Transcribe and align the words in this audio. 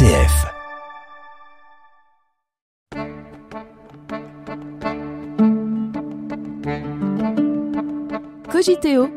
RCF. 0.00 0.46
Cogiteo 8.50 9.08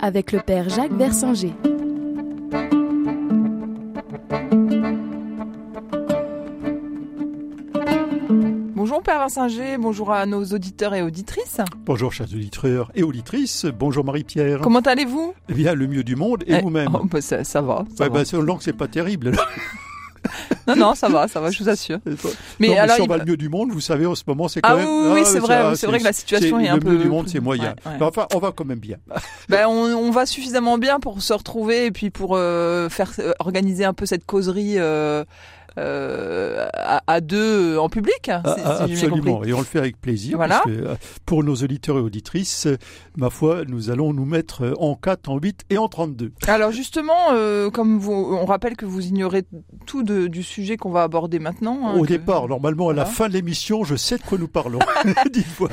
avec 0.00 0.32
le 0.32 0.40
père 0.40 0.68
Jacques 0.68 0.92
Versinger. 0.92 1.54
Bonjour 8.74 9.02
Père 9.02 9.18
Versinger, 9.18 9.76
bonjour 9.78 10.10
à 10.12 10.26
nos 10.26 10.44
auditeurs 10.44 10.94
et 10.94 11.02
auditrices. 11.02 11.58
Bonjour 11.84 12.12
chers 12.12 12.26
auditeurs 12.26 12.90
et 12.94 13.02
auditrices, 13.02 13.66
bonjour 13.66 14.04
Marie-Pierre. 14.04 14.60
Comment 14.60 14.80
allez-vous? 14.80 15.34
Eh 15.48 15.54
bien, 15.54 15.74
le 15.74 15.86
mieux 15.86 16.02
du 16.04 16.16
monde 16.16 16.42
et 16.46 16.54
Eh, 16.54 16.60
vous-même? 16.60 16.88
oh, 16.94 17.04
bah, 17.04 17.20
ça, 17.20 17.44
ça 17.44 17.60
va. 17.60 17.84
ça 17.96 18.04
Ouais, 18.04 18.10
va. 18.10 18.18
bah, 18.18 18.24
selon 18.24 18.56
que 18.56 18.64
c'est 18.64 18.72
pas 18.72 18.88
terrible. 18.88 19.32
Non, 20.66 20.76
non, 20.76 20.94
ça 20.94 21.08
va, 21.08 21.26
ça 21.28 21.40
va, 21.40 21.50
je 21.50 21.62
vous 21.62 21.68
assure. 21.68 21.98
Mais, 22.06 22.14
Mais 22.60 22.78
alors, 22.78 22.96
si 22.96 23.02
on 23.02 23.04
il 23.04 23.08
va 23.08 23.16
va- 23.18 23.24
le 23.24 23.30
mieux 23.30 23.36
du 23.36 23.48
monde, 23.48 23.70
vous 23.72 23.80
savez, 23.80 24.06
en 24.06 24.14
ce 24.14 24.22
moment, 24.26 24.48
c'est 24.48 24.60
quand 24.60 24.70
Ah 24.70 24.76
même... 24.76 24.86
oui, 24.88 25.02
oui, 25.06 25.10
oui, 25.14 25.22
c'est 25.24 25.38
vrai, 25.38 25.74
c'est 25.76 25.86
vrai 25.86 25.98
que 25.98 26.04
la 26.04 26.12
situation 26.12 26.60
est 26.60 26.68
un 26.68 26.74
le 26.74 26.80
peu- 26.80 26.90
mieux 26.92 26.98
du 26.98 27.08
monde, 27.08 27.28
c'est 27.28 27.40
moyen. 27.40 27.74
Ouais, 27.84 27.92
ouais. 27.92 27.96
Mais 28.00 28.06
Enfin, 28.06 28.26
on 28.34 28.38
va 28.38 28.52
quand 28.52 28.64
même 28.64 28.78
bien. 28.78 28.96
Ben, 29.48 29.66
on, 29.66 29.72
on 29.96 30.10
va 30.10 30.24
suffisamment 30.26 30.78
bien 30.78 31.00
pour 31.00 31.20
se 31.22 31.32
retrouver 31.32 31.86
et 31.86 31.90
puis 31.90 32.10
pour 32.10 32.36
euh, 32.36 32.88
faire 32.88 33.10
euh, 33.18 33.32
organiser 33.40 33.84
un 33.84 33.92
peu 33.92 34.06
cette 34.06 34.24
causerie 34.24 34.74
euh, 34.78 35.24
euh, 35.78 36.68
à, 36.74 37.02
à 37.06 37.20
deux 37.20 37.76
en 37.78 37.88
public. 37.88 38.12
si- 38.24 38.30
Ah, 38.32 38.42
ah, 38.64 38.86
si 38.86 38.92
absolument, 38.92 39.44
et 39.44 39.52
on 39.52 39.58
le 39.58 39.64
fait 39.64 39.78
avec 39.78 40.00
plaisir. 40.00 40.36
Voilà. 40.36 40.60
Parce 40.64 40.76
que, 40.76 40.82
euh, 40.82 40.94
pour 41.26 41.44
nos 41.44 41.54
auditeurs 41.54 41.96
et 41.98 42.00
auditrices, 42.00 42.68
ma 43.16 43.30
foi, 43.30 43.62
nous 43.66 43.90
allons 43.90 44.12
nous 44.12 44.24
mettre 44.24 44.64
euh, 44.64 44.74
en 44.78 44.94
4, 44.94 45.28
en 45.28 45.38
8 45.38 45.62
et 45.70 45.78
en 45.78 45.88
32. 45.88 46.32
Alors 46.46 46.72
justement, 46.72 47.14
euh, 47.32 47.70
comme 47.70 47.98
vous, 47.98 48.12
on 48.12 48.44
rappelle 48.44 48.76
que 48.76 48.84
vous 48.86 49.06
ignorez 49.06 49.44
tout 49.86 50.02
de- 50.02 50.26
du 50.26 50.42
sujet 50.42 50.76
qu'on 50.76 50.90
va 50.90 51.02
aborder 51.02 51.38
maintenant. 51.38 51.78
hein, 51.88 51.94
Au 51.98 52.02
que- 52.02 52.08
départ, 52.08 52.48
normalement, 52.48 52.90
à 52.90 52.92
la 52.94 53.04
fin 53.06 53.28
de 53.28 53.32
l'émission, 53.34 53.84
je 53.84 53.96
sais 53.96 54.18
de 54.18 54.22
quoi 54.22 54.38
nous 54.38 54.48
parlons. 54.48 54.78
Dites 55.32 55.46
voir. 55.58 55.70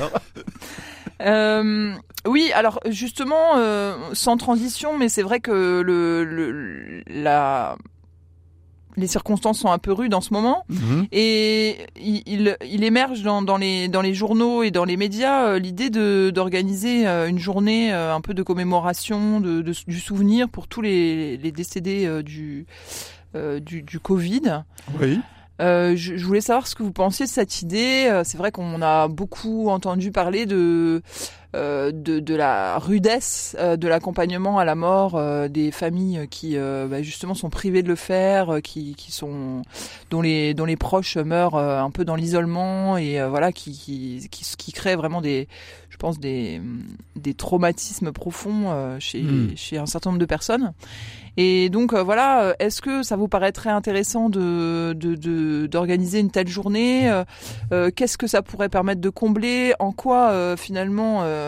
Euh, 1.22 1.92
oui, 2.26 2.50
alors 2.54 2.80
justement, 2.88 3.56
euh, 3.58 3.94
sans 4.14 4.36
transition, 4.36 4.96
mais 4.96 5.08
c'est 5.08 5.22
vrai 5.22 5.40
que 5.40 5.80
le, 5.82 6.24
le- 6.24 7.02
la, 7.08 7.76
les 9.00 9.06
circonstances 9.08 9.58
sont 9.58 9.72
un 9.72 9.78
peu 9.78 9.92
rudes 9.92 10.14
en 10.14 10.20
ce 10.20 10.32
moment. 10.32 10.64
Mhm. 10.68 11.06
Et 11.10 11.78
il, 11.96 12.22
il, 12.26 12.56
il 12.64 12.84
émerge 12.84 13.22
dans, 13.22 13.42
dans, 13.42 13.56
les, 13.56 13.88
dans 13.88 14.02
les 14.02 14.14
journaux 14.14 14.62
et 14.62 14.70
dans 14.70 14.84
les 14.84 14.96
médias 14.96 15.46
euh, 15.46 15.58
l'idée 15.58 15.90
de 15.90 16.30
d'organiser 16.32 17.06
euh, 17.08 17.28
une 17.28 17.38
journée 17.38 17.92
euh, 17.92 18.14
un 18.14 18.20
peu 18.20 18.34
de 18.34 18.42
commémoration 18.42 19.40
de, 19.40 19.62
de- 19.62 19.74
du 19.88 19.98
souvenir 20.00 20.48
pour 20.48 20.68
tous 20.68 20.82
les, 20.82 21.36
les 21.36 21.50
décédés 21.52 22.22
du, 22.22 22.66
du, 23.34 23.82
du 23.82 23.98
Covid. 23.98 24.62
Oui. 25.00 25.18
Je, 25.60 25.94
je 26.16 26.24
voulais 26.24 26.40
savoir 26.40 26.66
ce 26.66 26.74
que 26.74 26.82
vous 26.82 26.92
pensiez 26.92 27.26
de 27.26 27.30
cette 27.30 27.60
idée. 27.62 28.10
C'est 28.24 28.38
vrai 28.38 28.50
qu'on 28.50 28.80
a 28.82 29.08
beaucoup 29.08 29.68
entendu 29.68 30.10
parler 30.10 30.46
de 30.46 31.02
de, 31.54 32.20
de 32.20 32.34
la 32.34 32.78
rudesse 32.78 33.56
euh, 33.58 33.76
de 33.76 33.88
l'accompagnement 33.88 34.58
à 34.58 34.64
la 34.64 34.74
mort 34.74 35.16
euh, 35.16 35.48
des 35.48 35.70
familles 35.72 36.28
qui 36.30 36.56
euh, 36.56 36.86
bah, 36.88 37.02
justement 37.02 37.34
sont 37.34 37.50
privées 37.50 37.82
de 37.82 37.88
le 37.88 37.96
faire, 37.96 38.54
euh, 38.54 38.60
qui, 38.60 38.94
qui 38.94 39.10
sont 39.12 39.62
dont 40.10 40.22
les 40.22 40.54
dont 40.54 40.64
les 40.64 40.76
proches 40.76 41.16
meurent 41.16 41.56
euh, 41.56 41.80
un 41.80 41.90
peu 41.90 42.04
dans 42.04 42.14
l'isolement 42.16 42.96
et 42.96 43.20
euh, 43.20 43.28
voilà 43.28 43.52
qui 43.52 43.72
qui, 43.72 44.28
qui 44.30 44.44
qui 44.56 44.72
crée 44.72 44.94
vraiment 44.96 45.20
des 45.20 45.48
je 45.88 45.96
pense 45.96 46.18
des 46.20 46.60
des 47.16 47.34
traumatismes 47.34 48.12
profonds 48.12 48.70
euh, 48.70 48.96
chez 49.00 49.20
Mm. 49.22 49.56
chez 49.56 49.76
un 49.78 49.86
certain 49.86 50.10
nombre 50.10 50.20
de 50.20 50.26
personnes. 50.26 50.72
Et 51.36 51.68
donc 51.70 51.92
euh, 51.92 52.02
voilà, 52.02 52.42
euh, 52.42 52.52
est-ce 52.58 52.82
que 52.82 53.02
ça 53.02 53.16
vous 53.16 53.28
paraîtrait 53.28 53.70
intéressant 53.70 54.28
de 54.30 54.92
de- 54.94 55.14
de- 55.14 55.66
d'organiser 55.66 56.18
une 56.20 56.30
telle 56.30 56.48
journée? 56.48 57.08
Euh, 57.10 57.24
euh, 57.72 57.90
Qu'est-ce 57.94 58.18
que 58.18 58.26
ça 58.26 58.42
pourrait 58.42 58.68
permettre 58.68 59.00
de 59.00 59.10
combler? 59.10 59.72
En 59.78 59.92
quoi 59.92 60.30
euh, 60.30 60.56
finalement 60.56 61.20
euh, 61.22 61.39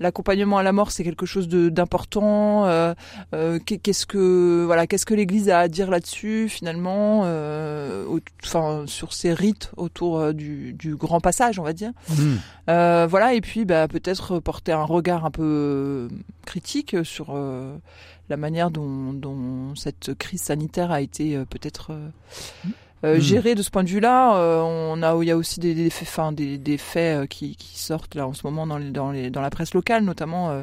l'accompagnement 0.00 0.58
à 0.58 0.62
la 0.62 0.72
mort 0.72 0.90
c'est 0.90 1.04
quelque 1.04 1.26
chose 1.26 1.48
d'important 1.48 2.66
Euh, 2.66 2.94
euh, 3.34 3.58
qu'est- 3.64 3.78
Qu'est-ce 3.78 4.06
que 4.06 4.64
voilà, 4.64 4.86
qu'est-ce 4.86 5.04
que 5.06 5.14
l'Église 5.14 5.50
a 5.50 5.58
à 5.60 5.68
dire 5.68 5.90
là-dessus 5.90 6.48
finalement 6.48 7.22
euh, 7.24 8.04
au- 8.06 8.20
Enfin 8.44 8.84
sur 8.86 9.12
ces 9.12 9.32
rites 9.34 9.70
autour 9.76 10.18
euh, 10.18 10.32
du, 10.32 10.72
du 10.72 10.96
grand 10.96 11.20
passage, 11.20 11.58
on 11.58 11.62
va 11.62 11.72
dire. 11.72 11.90
Euh, 12.68 13.06
voilà, 13.08 13.34
et 13.34 13.40
puis 13.40 13.64
bah, 13.64 13.88
peut-être 13.88 14.38
porter 14.38 14.72
un 14.72 14.84
regard 14.84 15.24
un 15.26 15.30
peu 15.30 15.42
euh, 15.42 16.08
critique 16.46 16.96
sur 17.04 17.26
euh, 17.30 17.76
la 18.30 18.36
manière 18.38 18.70
dont, 18.70 19.12
dont 19.12 19.74
cette 19.74 20.14
crise 20.14 20.40
sanitaire 20.42 20.90
a 20.90 21.00
été 21.02 21.36
euh, 21.36 21.44
peut-être 21.44 21.92
euh, 21.92 22.08
euh, 23.04 23.16
Mm. 23.16 23.20
gérée 23.20 23.54
de 23.54 23.62
ce 23.62 23.70
point 23.70 23.84
de 23.84 23.88
vue-là. 23.88 24.36
Euh, 24.38 24.60
on 24.62 25.02
a, 25.02 25.14
il 25.22 25.26
y 25.26 25.30
a 25.30 25.36
aussi 25.36 25.60
des, 25.60 25.74
des 25.74 25.90
faits, 25.90 26.08
enfin, 26.08 26.32
des, 26.32 26.58
des 26.58 26.78
faits 26.78 27.22
euh, 27.22 27.26
qui, 27.26 27.56
qui 27.56 27.78
sortent 27.78 28.14
là 28.14 28.26
en 28.26 28.32
ce 28.32 28.46
moment 28.46 28.66
dans, 28.66 28.78
les, 28.78 28.90
dans, 28.90 29.10
les, 29.10 29.30
dans 29.30 29.40
la 29.42 29.50
presse 29.50 29.74
locale, 29.74 30.04
notamment 30.04 30.50
euh, 30.50 30.62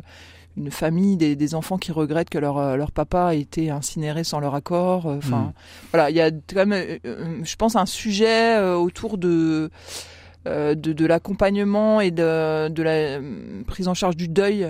une 0.58 0.72
famille, 0.72 1.18
des, 1.18 1.36
des 1.36 1.56
enfants 1.56 1.78
qui 1.78 1.92
regrettent 1.92 2.30
que 2.30 2.38
leur, 2.40 2.76
leur 2.78 2.92
papa 2.92 3.36
ait 3.36 3.40
été 3.42 3.70
incinéré 3.70 4.24
sans 4.24 4.40
leur 4.40 4.56
accord. 4.56 5.06
Enfin, 5.06 5.38
Mm. 5.38 5.54
voilà, 5.92 6.10
il 6.10 6.16
y 6.16 6.22
a 6.22 6.30
quand 6.32 6.66
même, 6.66 7.00
je 7.44 7.56
pense, 7.56 7.76
un 7.76 7.86
sujet 7.86 8.60
autour 8.74 9.18
de 9.18 9.70
de, 10.46 10.74
de 10.74 11.06
l'accompagnement 11.06 12.02
et 12.02 12.10
de, 12.10 12.68
de 12.68 12.82
la 12.82 13.20
prise 13.68 13.88
en 13.88 13.94
charge 13.94 14.18
du 14.18 14.28
deuil 14.28 14.68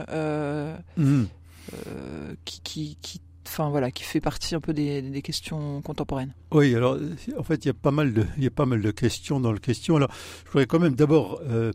qui, 2.45 2.61
qui, 2.61 2.97
qui, 3.01 3.21
enfin 3.51 3.69
voilà, 3.69 3.91
qui 3.91 4.03
fait 4.03 4.21
partie 4.21 4.55
un 4.55 4.61
peu 4.61 4.73
des, 4.73 5.21
questions 5.21 5.81
contemporaines. 5.81 6.33
Oui, 6.51 6.73
alors 6.73 6.97
en 7.37 7.43
fait, 7.43 7.65
il 7.65 7.67
y 7.67 7.71
a 7.71 7.73
pas 7.73 7.91
mal 7.91 8.13
de, 8.13 8.49
pas 8.49 8.65
mal 8.65 8.81
de 8.81 8.91
questions 8.91 9.39
dans 9.39 9.51
le 9.51 9.59
question. 9.59 9.97
Alors, 9.97 10.11
je 10.45 10.51
voudrais 10.51 10.65
quand 10.65 10.79
même 10.79 10.95
d'abord 10.95 11.41
euh, 11.47 11.71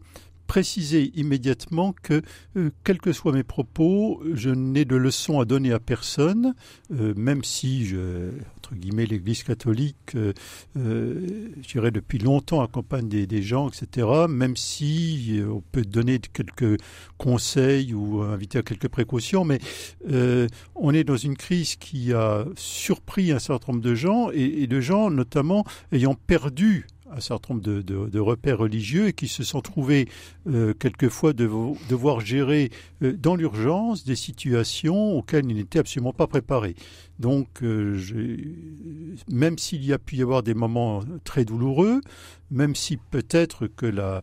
préciser 0.46 1.12
immédiatement 1.14 1.94
que, 2.02 2.22
euh, 2.56 2.70
quels 2.84 3.00
que 3.00 3.12
soient 3.12 3.32
mes 3.32 3.42
propos, 3.42 4.22
je 4.32 4.50
n'ai 4.50 4.84
de 4.84 4.96
leçons 4.96 5.38
à 5.40 5.44
donner 5.44 5.72
à 5.72 5.78
personne, 5.78 6.54
euh, 6.92 7.12
même 7.14 7.44
si, 7.44 7.86
je, 7.86 8.30
entre 8.66 8.74
guillemets, 8.74 9.06
l'Église 9.06 9.44
catholique, 9.44 10.16
euh, 10.16 10.32
euh, 10.76 11.50
je 11.62 11.68
dirais 11.68 11.92
depuis 11.92 12.18
longtemps 12.18 12.62
accompagne 12.62 13.08
des, 13.08 13.42
gens, 13.42 13.68
etc. 13.68 14.08
Même 14.28 14.56
si 14.56 15.38
euh, 15.38 15.50
on 15.50 15.60
peut 15.60 15.82
donner 15.82 16.18
quelques 16.18 16.80
conseils 17.16 17.94
ou 17.94 18.22
inviter 18.22 18.58
à 18.58 18.62
quelques 18.62 18.88
précautions, 18.88 19.44
mais 19.44 19.60
on 20.74 20.92
est 20.92 21.04
dans 21.04 21.16
une 21.16 21.36
crise 21.36 21.76
qui 21.76 22.12
a 22.12 22.44
surpris 22.56 23.32
un 23.32 23.38
certain 23.38 23.72
nombre 23.72 23.84
de 23.84 23.94
gens 23.94 24.30
et, 24.32 24.66
de 24.66 24.80
gens 24.80 25.10
notamment 25.10 25.64
ayant 25.92 26.14
perdu 26.14 26.86
un 27.10 27.20
certain 27.20 27.54
nombre 27.54 27.62
de, 27.62 28.18
repères 28.18 28.58
religieux 28.58 29.08
et 29.08 29.12
qui 29.12 29.28
se 29.28 29.44
sont 29.44 29.60
trouvés 29.60 30.08
quelquefois 30.78 31.32
devo- 31.32 31.76
devoir 31.88 32.20
gérer 32.20 32.70
dans 33.00 33.36
l'urgence 33.36 34.04
des 34.04 34.16
situations 34.16 35.16
auxquelles 35.16 35.48
ils 35.48 35.56
n'étaient 35.56 35.78
absolument 35.78 36.12
pas 36.12 36.26
préparés. 36.26 36.74
Donc, 37.18 37.62
euh, 37.62 37.98
même 39.28 39.58
s'il 39.58 39.84
y 39.84 39.92
a 39.92 39.98
pu 39.98 40.16
y 40.16 40.22
avoir 40.22 40.42
des 40.42 40.54
moments 40.54 41.02
très 41.24 41.44
douloureux, 41.44 42.00
même 42.50 42.74
si 42.74 42.96
peut-être 42.96 43.66
que 43.66 43.86
la, 43.86 44.20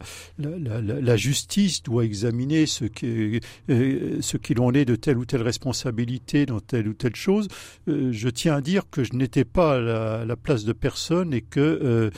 justice 1.17 1.83
doit 1.83 2.05
examiner 2.05 2.65
ce 2.65 2.85
euh, 3.69 4.21
ce 4.21 4.37
qu'il 4.37 4.59
en 4.59 4.73
est 4.73 4.85
de 4.85 4.95
telle 4.95 5.17
ou 5.17 5.25
telle 5.25 5.41
responsabilité 5.41 6.45
dans 6.45 6.59
telle 6.59 6.87
ou 6.87 6.93
telle 6.93 7.15
chose, 7.15 7.47
euh, 7.87 8.11
je 8.11 8.29
tiens 8.29 8.55
à 8.55 8.61
dire 8.61 8.83
que 8.89 9.03
je 9.03 9.13
n'étais 9.13 9.45
pas 9.45 9.75
à 9.75 10.25
la, 10.25 10.35
place 10.35 10.65
de 10.65 10.73
personne 10.73 11.33
et 11.33 11.41
que 11.41 11.59
euh, 11.59 12.09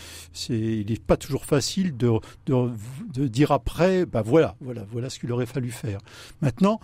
il 0.50 0.86
n'est 0.90 1.00
pas 1.00 1.18
toujours 1.18 1.46
facile 1.46 1.96
de, 1.98 2.10
dire 3.28 3.52
après, 3.52 4.06
bah 4.06 4.24
voilà, 4.26 4.56
voilà, 4.62 4.86
voilà 4.92 5.10
ce 5.10 5.20
qu'il 5.20 5.32
aurait 5.32 5.46
fallu 5.46 5.70
faire. 5.70 6.00
Maintenant, 6.42 6.80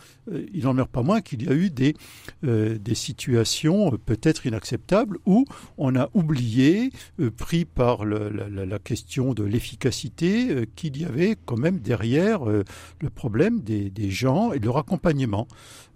il 0.53 0.63
n'en 0.63 0.73
meurt 0.73 0.91
pas 0.91 1.01
moins 1.01 1.21
qu'il 1.21 1.43
y 1.43 1.49
a 1.49 1.53
eu 1.53 1.69
des, 1.69 1.95
des 2.43 2.95
situations 2.95 3.80
euh, 3.87 3.97
peut-être 3.97 4.45
inacceptables 4.45 5.17
où 5.25 5.45
on 5.77 5.95
a 5.95 6.09
oublié, 6.13 6.91
euh, 7.19 7.31
pris 7.31 7.65
par 7.65 8.05
la, 8.05 8.79
question 8.79 9.33
de 9.33 9.43
l'efficacité, 9.43 10.49
euh, 10.49 10.65
qu'il 10.75 10.97
y 10.97 11.05
avait 11.05 11.35
quand 11.45 11.57
même 11.57 11.79
derrière 11.79 12.45
le 12.45 13.09
problème 13.09 13.61
des, 13.61 14.09
gens 14.09 14.51
et 14.53 14.59
de 14.59 14.65
leur 14.65 14.77
accompagnement. 14.77 15.47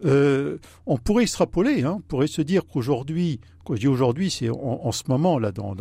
On 0.04 0.98
pourrait 1.04 1.24
extrapoler, 1.24 1.84
hein, 1.84 1.96
on 1.98 2.02
pourrait 2.02 2.28
se 2.28 2.42
dire 2.42 2.66
qu'aujourd'hui, 2.66 3.40
quand 3.66 3.76
je 3.76 3.82
dis 3.82 3.88
aujourd'hui, 3.88 4.30
c'est 4.30 4.50
en, 4.50 4.92
ce 4.92 5.04
moment, 5.08 5.40
là, 5.40 5.52
dans, 5.52 5.76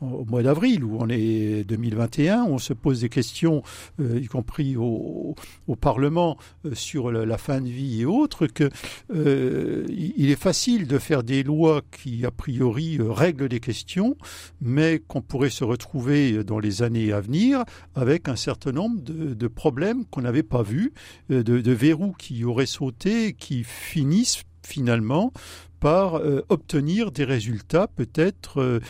au 0.00 0.24
mois 0.24 0.42
d'avril, 0.42 0.84
où 0.84 0.98
on 1.00 1.08
est 1.08 1.64
2021, 1.64 2.44
on 2.44 2.58
se 2.58 2.72
pose 2.72 3.00
des 3.00 3.08
questions, 3.08 3.62
euh, 4.00 4.20
y 4.20 4.26
compris 4.26 4.76
au, 4.76 5.34
au 5.66 5.76
Parlement, 5.76 6.36
euh, 6.64 6.74
sur 6.74 7.10
la, 7.10 7.38
fin 7.38 7.60
de 7.60 7.68
vie 7.68 8.02
et 8.02 8.04
autres, 8.06 8.46
que 8.46 8.68
euh, 9.14 9.86
il 9.88 10.30
est 10.30 10.40
facile 10.40 10.86
de 10.86 10.98
faire 10.98 11.22
des 11.22 11.42
lois 11.42 11.82
qui, 11.92 12.26
a 12.26 12.30
priori, 12.30 12.98
euh, 12.98 13.12
règlent 13.12 13.48
des 13.48 13.60
questions, 13.60 14.16
mais 14.60 15.00
qu'on 15.06 15.20
pourrait 15.20 15.50
se 15.50 15.64
retrouver 15.64 16.42
dans 16.44 16.58
les 16.58 16.82
années 16.82 17.12
à 17.12 17.20
venir 17.20 17.64
avec 17.94 18.28
un 18.28 18.36
certain 18.36 18.72
nombre 18.72 19.00
de, 19.02 19.48
problèmes 19.48 20.04
qu'on 20.04 20.22
n'avait 20.22 20.42
pas 20.42 20.62
vus, 20.62 20.92
de, 21.30 21.42
de 21.42 21.72
verrous 21.72 22.12
qui 22.18 22.44
auraient 22.44 22.66
sauté, 22.66 23.32
qui 23.32 23.64
finissent 23.64 24.42
finalement 24.68 25.32
par 25.80 26.16
euh, 26.16 26.44
obtenir 26.48 27.10
des 27.10 27.24
résultats 27.24 27.86
peut-être 27.86 28.60
euh, 28.60 28.80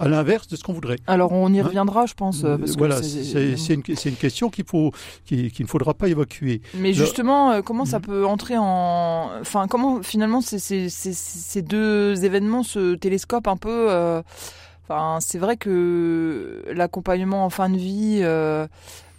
à 0.00 0.08
l'inverse 0.08 0.48
de 0.48 0.56
ce 0.56 0.64
qu'on 0.64 0.72
voudrait. 0.72 0.98
Alors 1.06 1.32
on 1.32 1.52
y 1.52 1.60
hein 1.60 1.64
reviendra, 1.64 2.06
je 2.06 2.14
pense. 2.14 2.42
Parce 2.42 2.76
voilà, 2.76 3.02
c'est 3.02 3.74
une, 3.74 3.82
une, 3.86 4.16
question 4.16 4.50
qu'il 4.50 4.64
faut, 4.64 4.92
qu'il 5.24 5.52
ne 5.58 5.66
faudra 5.66 5.94
pas 5.94 6.08
évacuer. 6.08 6.62
Mais 6.74 6.92
justement, 6.92 7.62
comment 7.62 7.84
ça 7.84 7.98
mm. 7.98 8.02
peut 8.02 8.26
entrer 8.26 8.56
en, 8.58 9.30
enfin, 9.40 9.66
comment 9.68 10.02
finalement 10.02 10.40
ces 10.40 11.62
deux 11.62 12.24
événements 12.24 12.62
se 12.62 12.94
télescopent 12.94 13.48
un 13.48 13.56
peu. 13.56 14.22
Enfin, 14.84 15.18
c'est 15.20 15.38
vrai 15.38 15.56
que 15.56 16.64
l'accompagnement 16.72 17.44
en 17.44 17.50
fin 17.50 17.68
de 17.68 17.76
vie. 17.76 18.22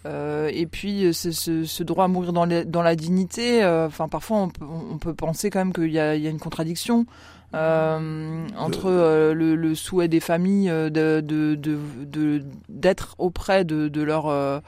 Euh, 0.06 0.50
et 0.54 0.66
puis 0.66 1.14
ce, 1.14 1.32
ce, 1.32 1.66
ce, 1.66 1.84
droit 1.84 2.06
à 2.06 2.08
mourir 2.08 2.32
dans, 2.32 2.48
dans 2.48 2.82
la 2.82 2.96
dignité, 2.96 3.64
euh, 3.64 3.88
enfin 3.88 4.08
parfois 4.08 4.38
on 4.38 4.50
peut, 4.50 4.66
on 4.66 4.98
peut, 4.98 5.14
penser 5.14 5.50
quand 5.50 5.60
même 5.60 5.74
qu'il 5.74 5.92
y 5.92 6.00
a, 6.00 6.16
il 6.16 6.22
y 6.22 6.28
a 6.28 6.30
une 6.30 6.40
contradiction 6.40 7.06
euh, 7.54 8.48
entre 8.58 8.86
euh, 8.86 9.34
le, 9.34 9.56
le, 9.56 9.76
souhait 9.76 10.08
des 10.08 10.22
familles 10.22 10.70
de, 10.70 11.20
de, 11.20 11.56
de, 11.56 12.44
d'être 12.70 13.16
auprès 13.18 13.66
de 13.66 14.02
leur 14.02 14.62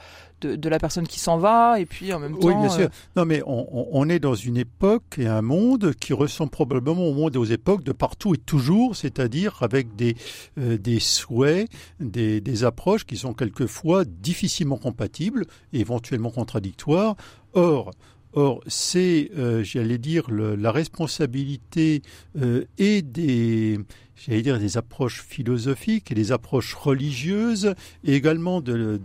de, 0.46 0.68
la 0.68 0.78
personne 0.78 1.06
qui 1.06 1.20
s'en 1.20 1.38
va 1.38 1.80
et 1.80 1.86
puis 1.86 2.12
en 2.12 2.18
même 2.18 2.38
temps. 2.38 2.48
Oui, 2.48 2.54
bien 2.54 2.68
sûr. 2.68 2.88
Non, 3.16 3.24
mais 3.24 3.42
on, 3.46 3.88
on, 3.92 4.08
est 4.08 4.18
dans 4.18 4.34
une 4.34 4.56
époque 4.56 5.18
et 5.18 5.26
un 5.26 5.42
monde 5.42 5.94
qui 5.94 6.12
ressemble 6.12 6.50
probablement 6.50 7.06
au 7.06 7.14
monde 7.14 7.36
aux 7.36 7.44
époques 7.44 7.84
de 7.84 7.92
partout 7.92 8.34
et 8.34 8.38
toujours, 8.38 8.96
c'est-à-dire 8.96 9.58
avec 9.62 9.96
des, 9.96 10.16
euh, 10.58 10.78
des 10.78 11.00
souhaits, 11.00 11.68
des, 12.00 12.40
des 12.40 12.64
approches 12.64 13.04
qui 13.04 13.16
sont 13.16 13.34
quelquefois 13.34 14.04
difficilement 14.04 14.76
compatibles 14.76 15.46
et 15.72 15.80
éventuellement 15.80 16.30
contradictoires. 16.30 17.16
Or, 17.54 17.90
Or, 18.34 18.62
c'est, 18.66 19.30
euh, 19.36 19.62
j'allais 19.62 19.98
dire, 19.98 20.30
le, 20.30 20.56
la 20.56 20.72
responsabilité 20.72 22.00
euh, 22.40 22.64
et 22.78 23.02
des, 23.02 23.78
j'allais 24.26 24.42
dire, 24.42 24.58
des 24.58 24.76
approches 24.76 25.22
philosophiques 25.22 26.12
et 26.12 26.14
des 26.14 26.32
approches 26.32 26.74
religieuses, 26.74 27.74
et 28.04 28.14
également 28.14 28.60
de, 28.60 29.00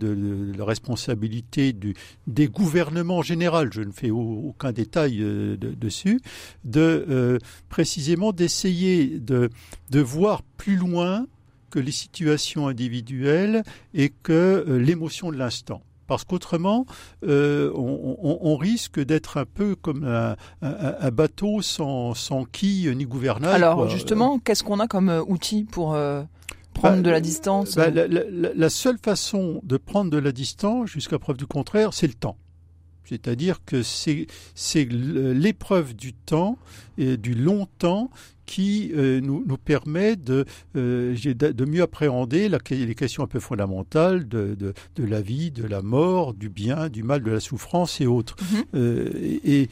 la 0.56 0.64
responsabilité 0.64 1.72
du, 1.72 1.94
des 2.26 2.48
gouvernements 2.48 3.18
en 3.18 3.22
général, 3.22 3.70
je 3.72 3.82
ne 3.82 3.92
fais 3.92 4.10
aucun 4.10 4.72
détail 4.72 5.18
euh, 5.20 5.56
dessus, 5.56 6.20
de 6.64 7.06
euh, 7.08 7.38
précisément 7.68 8.32
d'essayer 8.32 9.18
de, 9.18 9.50
de 9.90 10.00
voir 10.00 10.42
plus 10.42 10.76
loin 10.76 11.26
que 11.70 11.78
les 11.78 11.92
situations 11.92 12.68
individuelles 12.68 13.62
et 13.94 14.10
que 14.10 14.32
euh, 14.68 14.78
l'émotion 14.78 15.30
de 15.30 15.36
l'instant 15.36 15.82
parce 16.08 16.24
qu'autrement, 16.24 16.86
euh, 17.24 17.70
on, 17.74 18.56
risque 18.56 18.98
d'être 18.98 19.36
un 19.36 19.44
peu 19.44 19.76
comme 19.76 20.04
un, 20.04 21.10
bateau 21.10 21.62
sans, 21.62 22.14
sans 22.14 22.44
quille 22.44 22.92
ni 22.96 23.04
gouvernail. 23.04 23.54
Alors 23.54 23.88
justement, 23.88 24.40
qu'est-ce 24.40 24.64
qu'on 24.64 24.80
a 24.80 24.88
comme 24.88 25.10
euh, 25.10 25.22
outil 25.28 25.64
pour 25.64 25.94
euh, 25.94 26.22
prendre 26.74 26.96
bah, 26.96 27.02
de 27.02 27.10
la 27.10 27.20
distance 27.20 27.76
bah, 27.76 27.90
la, 27.90 28.70
seule 28.70 28.98
façon 28.98 29.60
de 29.62 29.76
prendre 29.76 30.10
de 30.10 30.18
la 30.18 30.32
distance, 30.32 30.88
jusqu'à 30.88 31.18
preuve 31.18 31.36
du 31.36 31.46
contraire, 31.46 31.92
c'est 31.92 32.08
le 32.08 32.14
temps. 32.14 32.36
C'est-à-dire 33.04 33.64
que 33.64 33.82
c'est 33.82 34.26
l'épreuve 34.84 35.94
du 35.94 36.12
temps, 36.14 36.58
et 36.96 37.16
du 37.16 37.34
long 37.34 37.66
temps, 37.78 38.10
qui 38.48 38.90
euh, 38.96 39.20
nous, 39.20 39.44
nous, 39.46 39.58
permet 39.58 40.16
de, 40.16 40.46
euh, 40.74 41.14
de 41.14 41.64
mieux 41.66 41.82
appréhender 41.82 42.48
la, 42.48 42.58
les 42.70 42.94
questions 42.94 43.22
un 43.22 43.26
peu 43.26 43.40
fondamentales 43.40 44.26
de, 44.26 44.56
de, 44.58 44.72
de, 44.96 45.04
la 45.04 45.20
vie, 45.20 45.50
de 45.50 45.66
la 45.66 45.82
mort, 45.82 46.32
du 46.32 46.48
bien, 46.48 46.88
du 46.88 47.02
mal, 47.02 47.22
de 47.22 47.30
la 47.30 47.40
souffrance 47.40 48.00
et 48.00 48.06
autres. 48.06 48.36
Mhm. 48.40 48.64
Euh, 48.74 49.38
et, 49.44 49.68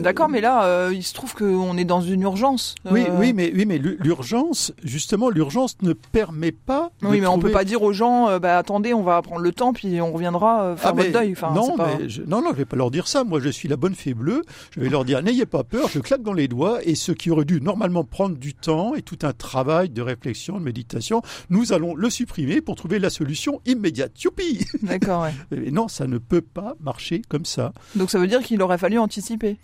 D'accord, 0.00 0.30
mais 0.30 0.40
là, 0.40 0.90
il 0.90 1.02
se 1.02 1.12
trouve 1.12 1.34
qu'on 1.34 1.76
est 1.76 1.84
dans 1.84 2.00
une 2.00 2.22
urgence. 2.22 2.74
Oui, 2.90 3.02
oui, 3.18 3.34
mais, 3.34 3.52
oui, 3.54 3.66
mais 3.66 3.76
l'urgence, 3.76 4.72
justement, 4.82 5.28
l'urgence 5.28 5.76
ne 5.82 5.92
permet 5.92 6.52
pas. 6.52 6.90
Oui, 7.02 7.20
mais 7.20 7.26
on 7.26 7.38
peut 7.38 7.50
pas 7.50 7.64
dire 7.64 7.82
aux 7.82 7.92
gens, 7.92 8.38
bah, 8.38 8.56
attendez, 8.56 8.94
on 8.94 9.02
va 9.02 9.20
prendre 9.20 9.42
le 9.42 9.52
temps, 9.52 9.74
puis 9.74 10.00
on 10.00 10.12
reviendra 10.12 10.74
faire 10.76 10.90
ah, 10.90 10.96
votre 10.96 11.12
deuil. 11.12 11.32
Enfin, 11.32 11.52
non, 11.54 11.74
mais 11.76 12.08
je, 12.08 12.22
non, 12.22 12.40
non, 12.40 12.50
je 12.52 12.56
vais 12.56 12.64
pas 12.64 12.76
leur 12.76 12.90
dire 12.90 13.06
ça. 13.06 13.24
Moi, 13.24 13.40
je 13.40 13.50
suis 13.50 13.68
la 13.68 13.76
bonne 13.76 13.94
fée 13.94 14.14
bleue. 14.14 14.42
Je 14.70 14.80
vais 14.80 14.88
leur 14.88 15.04
dire, 15.04 15.22
n'ayez 15.22 15.46
pas 15.46 15.64
peur, 15.64 15.88
je 15.92 15.98
claque 15.98 16.22
dans 16.22 16.32
les 16.32 16.48
doigts, 16.48 16.78
et 16.84 16.94
ce 16.94 17.12
qui 17.12 17.30
aurait 17.30 17.44
dû 17.44 17.60
normalement 17.60 17.89
prendre 18.04 18.36
du 18.36 18.54
temps 18.54 18.94
et 18.94 19.02
tout 19.02 19.18
un 19.22 19.32
travail 19.32 19.90
de 19.90 20.02
réflexion, 20.02 20.58
de 20.58 20.64
méditation. 20.64 21.22
Nous 21.48 21.72
allons 21.72 21.94
le 21.94 22.10
supprimer 22.10 22.60
pour 22.60 22.76
trouver 22.76 22.98
la 22.98 23.10
solution 23.10 23.60
immédiate. 23.66 24.20
Youpi 24.22 24.66
D'accord, 24.82 25.24
ouais. 25.24 25.70
non, 25.70 25.88
ça 25.88 26.06
ne 26.06 26.18
peut 26.18 26.40
pas 26.40 26.74
marcher 26.80 27.22
comme 27.28 27.44
ça. 27.44 27.72
Donc 27.96 28.10
ça 28.10 28.18
veut 28.18 28.26
dire 28.26 28.42
qu'il 28.42 28.62
aurait 28.62 28.78
fallu 28.78 28.98
anticiper 28.98 29.58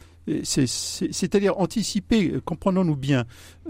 c'est-à-dire 0.44 1.58
anticiper, 1.58 2.34
comprenons-nous 2.44 2.96
bien, 2.96 3.25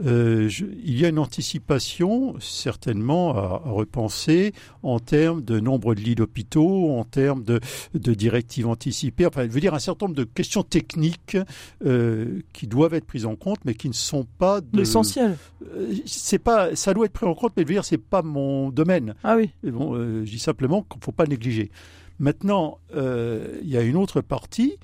euh, 0.04 0.48
il 0.82 0.98
y 0.98 1.04
a 1.04 1.08
une 1.08 1.18
anticipation 1.18 2.34
certainement 2.40 3.36
à, 3.36 3.62
repenser 3.64 4.52
en 4.82 4.98
termes 4.98 5.42
de 5.42 5.60
nombre 5.60 5.94
de 5.94 6.00
lits 6.00 6.14
d'hôpitaux, 6.14 6.90
en 6.92 7.04
termes 7.04 7.44
de, 7.44 7.60
de, 7.94 8.14
directives 8.14 8.66
anticipées, 8.66 9.26
enfin 9.26 9.44
je 9.44 9.48
veux 9.48 9.60
dire 9.60 9.74
un 9.74 9.78
certain 9.78 10.06
nombre 10.06 10.16
de 10.16 10.24
questions 10.24 10.62
techniques 10.62 11.36
euh, 11.84 12.40
qui 12.52 12.66
doivent 12.66 12.94
être 12.94 13.06
prises 13.06 13.26
en 13.26 13.36
compte 13.36 13.58
mais 13.64 13.74
qui 13.74 13.88
ne 13.88 13.94
sont 13.94 14.26
pas 14.38 14.60
l'essentiel. 14.72 15.36
Euh, 15.74 15.94
c'est 16.06 16.38
pas, 16.38 16.74
ça 16.74 16.94
doit 16.94 17.06
être 17.06 17.12
pris 17.12 17.26
en 17.26 17.34
compte 17.34 17.52
mais 17.56 17.62
je 17.62 17.68
veux 17.68 17.74
dire 17.74 17.84
c'est 17.84 17.98
pas 17.98 18.22
mon 18.22 18.70
domaine. 18.70 19.14
Ah 19.24 19.36
oui. 19.36 19.50
bon, 19.62 19.94
euh, 19.94 20.24
je 20.24 20.30
dis 20.30 20.38
simplement 20.38 20.82
qu'il 20.82 20.98
ne 20.98 21.04
faut 21.04 21.12
pas 21.12 21.26
négliger. 21.26 21.70
Maintenant, 22.18 22.78
euh, 22.94 23.58
il 23.62 23.68
y 23.68 23.76
a 23.76 23.82
une 23.82 23.96
autre 23.96 24.20
partie 24.20 24.78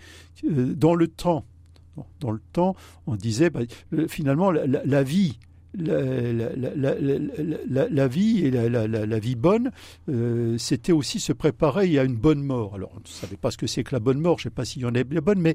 dans 0.45 0.95
le 0.95 1.09
temps 1.09 1.45
dans 2.20 2.31
le 2.31 2.40
temps, 2.52 2.75
on 3.06 3.16
disait 3.16 3.50
bah, 3.50 3.60
finalement 4.08 4.50
la, 4.50 5.02
vie, 5.02 5.38
la, 5.75 8.08
vie 8.08 8.46
et 8.46 8.50
la, 8.50 9.19
vie 9.19 9.34
bonne, 9.34 9.70
euh, 10.08 10.56
c'était 10.58 10.93
aussi 10.93 11.20
se 11.20 11.32
préparer 11.32 11.99
à 11.99 12.04
une 12.04 12.16
bonne 12.16 12.43
mort. 12.43 12.75
Alors, 12.75 12.93
on 12.94 13.00
ne 13.00 13.06
savait 13.06 13.37
pas 13.37 13.50
ce 13.50 13.58
que 13.58 13.66
c'est 13.66 13.84
que 13.84 13.94
la 13.94 14.00
bonne 14.00 14.20
mort, 14.20 14.38
je 14.38 14.49
ne 14.49 14.50
sais 14.50 14.54
pas 14.54 14.64
s'il 14.64 14.82
y 14.82 14.84
en 14.84 14.94
a 14.94 15.02
des 15.02 15.20
bonnes, 15.20 15.40
mais 15.40 15.54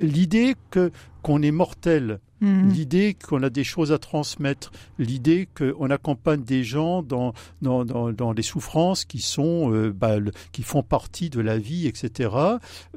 l'idée 0.00 0.54
que 0.70 0.90
qu'on 1.26 1.42
est 1.42 1.50
mortel, 1.50 2.20
mhm. 2.40 2.68
l'idée 2.68 3.14
qu'on 3.20 3.42
a 3.42 3.50
des 3.50 3.64
choses 3.64 3.90
à 3.90 3.98
transmettre, 3.98 4.70
l'idée 4.96 5.48
qu'on 5.58 5.90
accompagne 5.90 6.44
des 6.44 6.62
gens 6.62 7.02
dans, 7.02 7.32
dans, 7.62 7.84
dans, 7.84 8.32
les 8.32 8.42
souffrances 8.42 9.04
qui, 9.04 9.18
sont, 9.18 9.72
euh, 9.72 9.92
bah, 9.92 10.18
qui 10.52 10.62
font 10.62 10.84
partie 10.84 11.28
de 11.28 11.40
la 11.40 11.58
vie, 11.58 11.88
etc., 11.88 12.30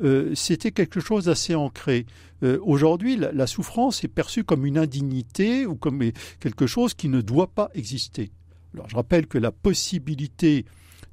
euh, 0.03 0.31
c'était 0.35 0.69
quelque 0.69 0.99
chose 0.99 1.25
d'assez 1.25 1.55
ancré. 1.55 2.05
Euh, 2.43 2.59
aujourd'hui, 2.61 3.15
la, 3.15 3.47
souffrance 3.47 4.03
est 4.03 4.09
perçue 4.09 4.43
comme 4.43 4.63
une 4.63 4.77
indignité 4.77 5.65
ou 5.65 5.73
comme 5.73 5.99
quelque 6.39 6.67
chose 6.67 6.93
qui 6.93 7.09
ne 7.09 7.21
doit 7.21 7.47
pas 7.47 7.71
exister. 7.73 8.29
Alors, 8.75 8.87
je 8.89 8.95
rappelle 8.95 9.25
que 9.25 9.39
la 9.39 9.51
possibilité 9.51 10.65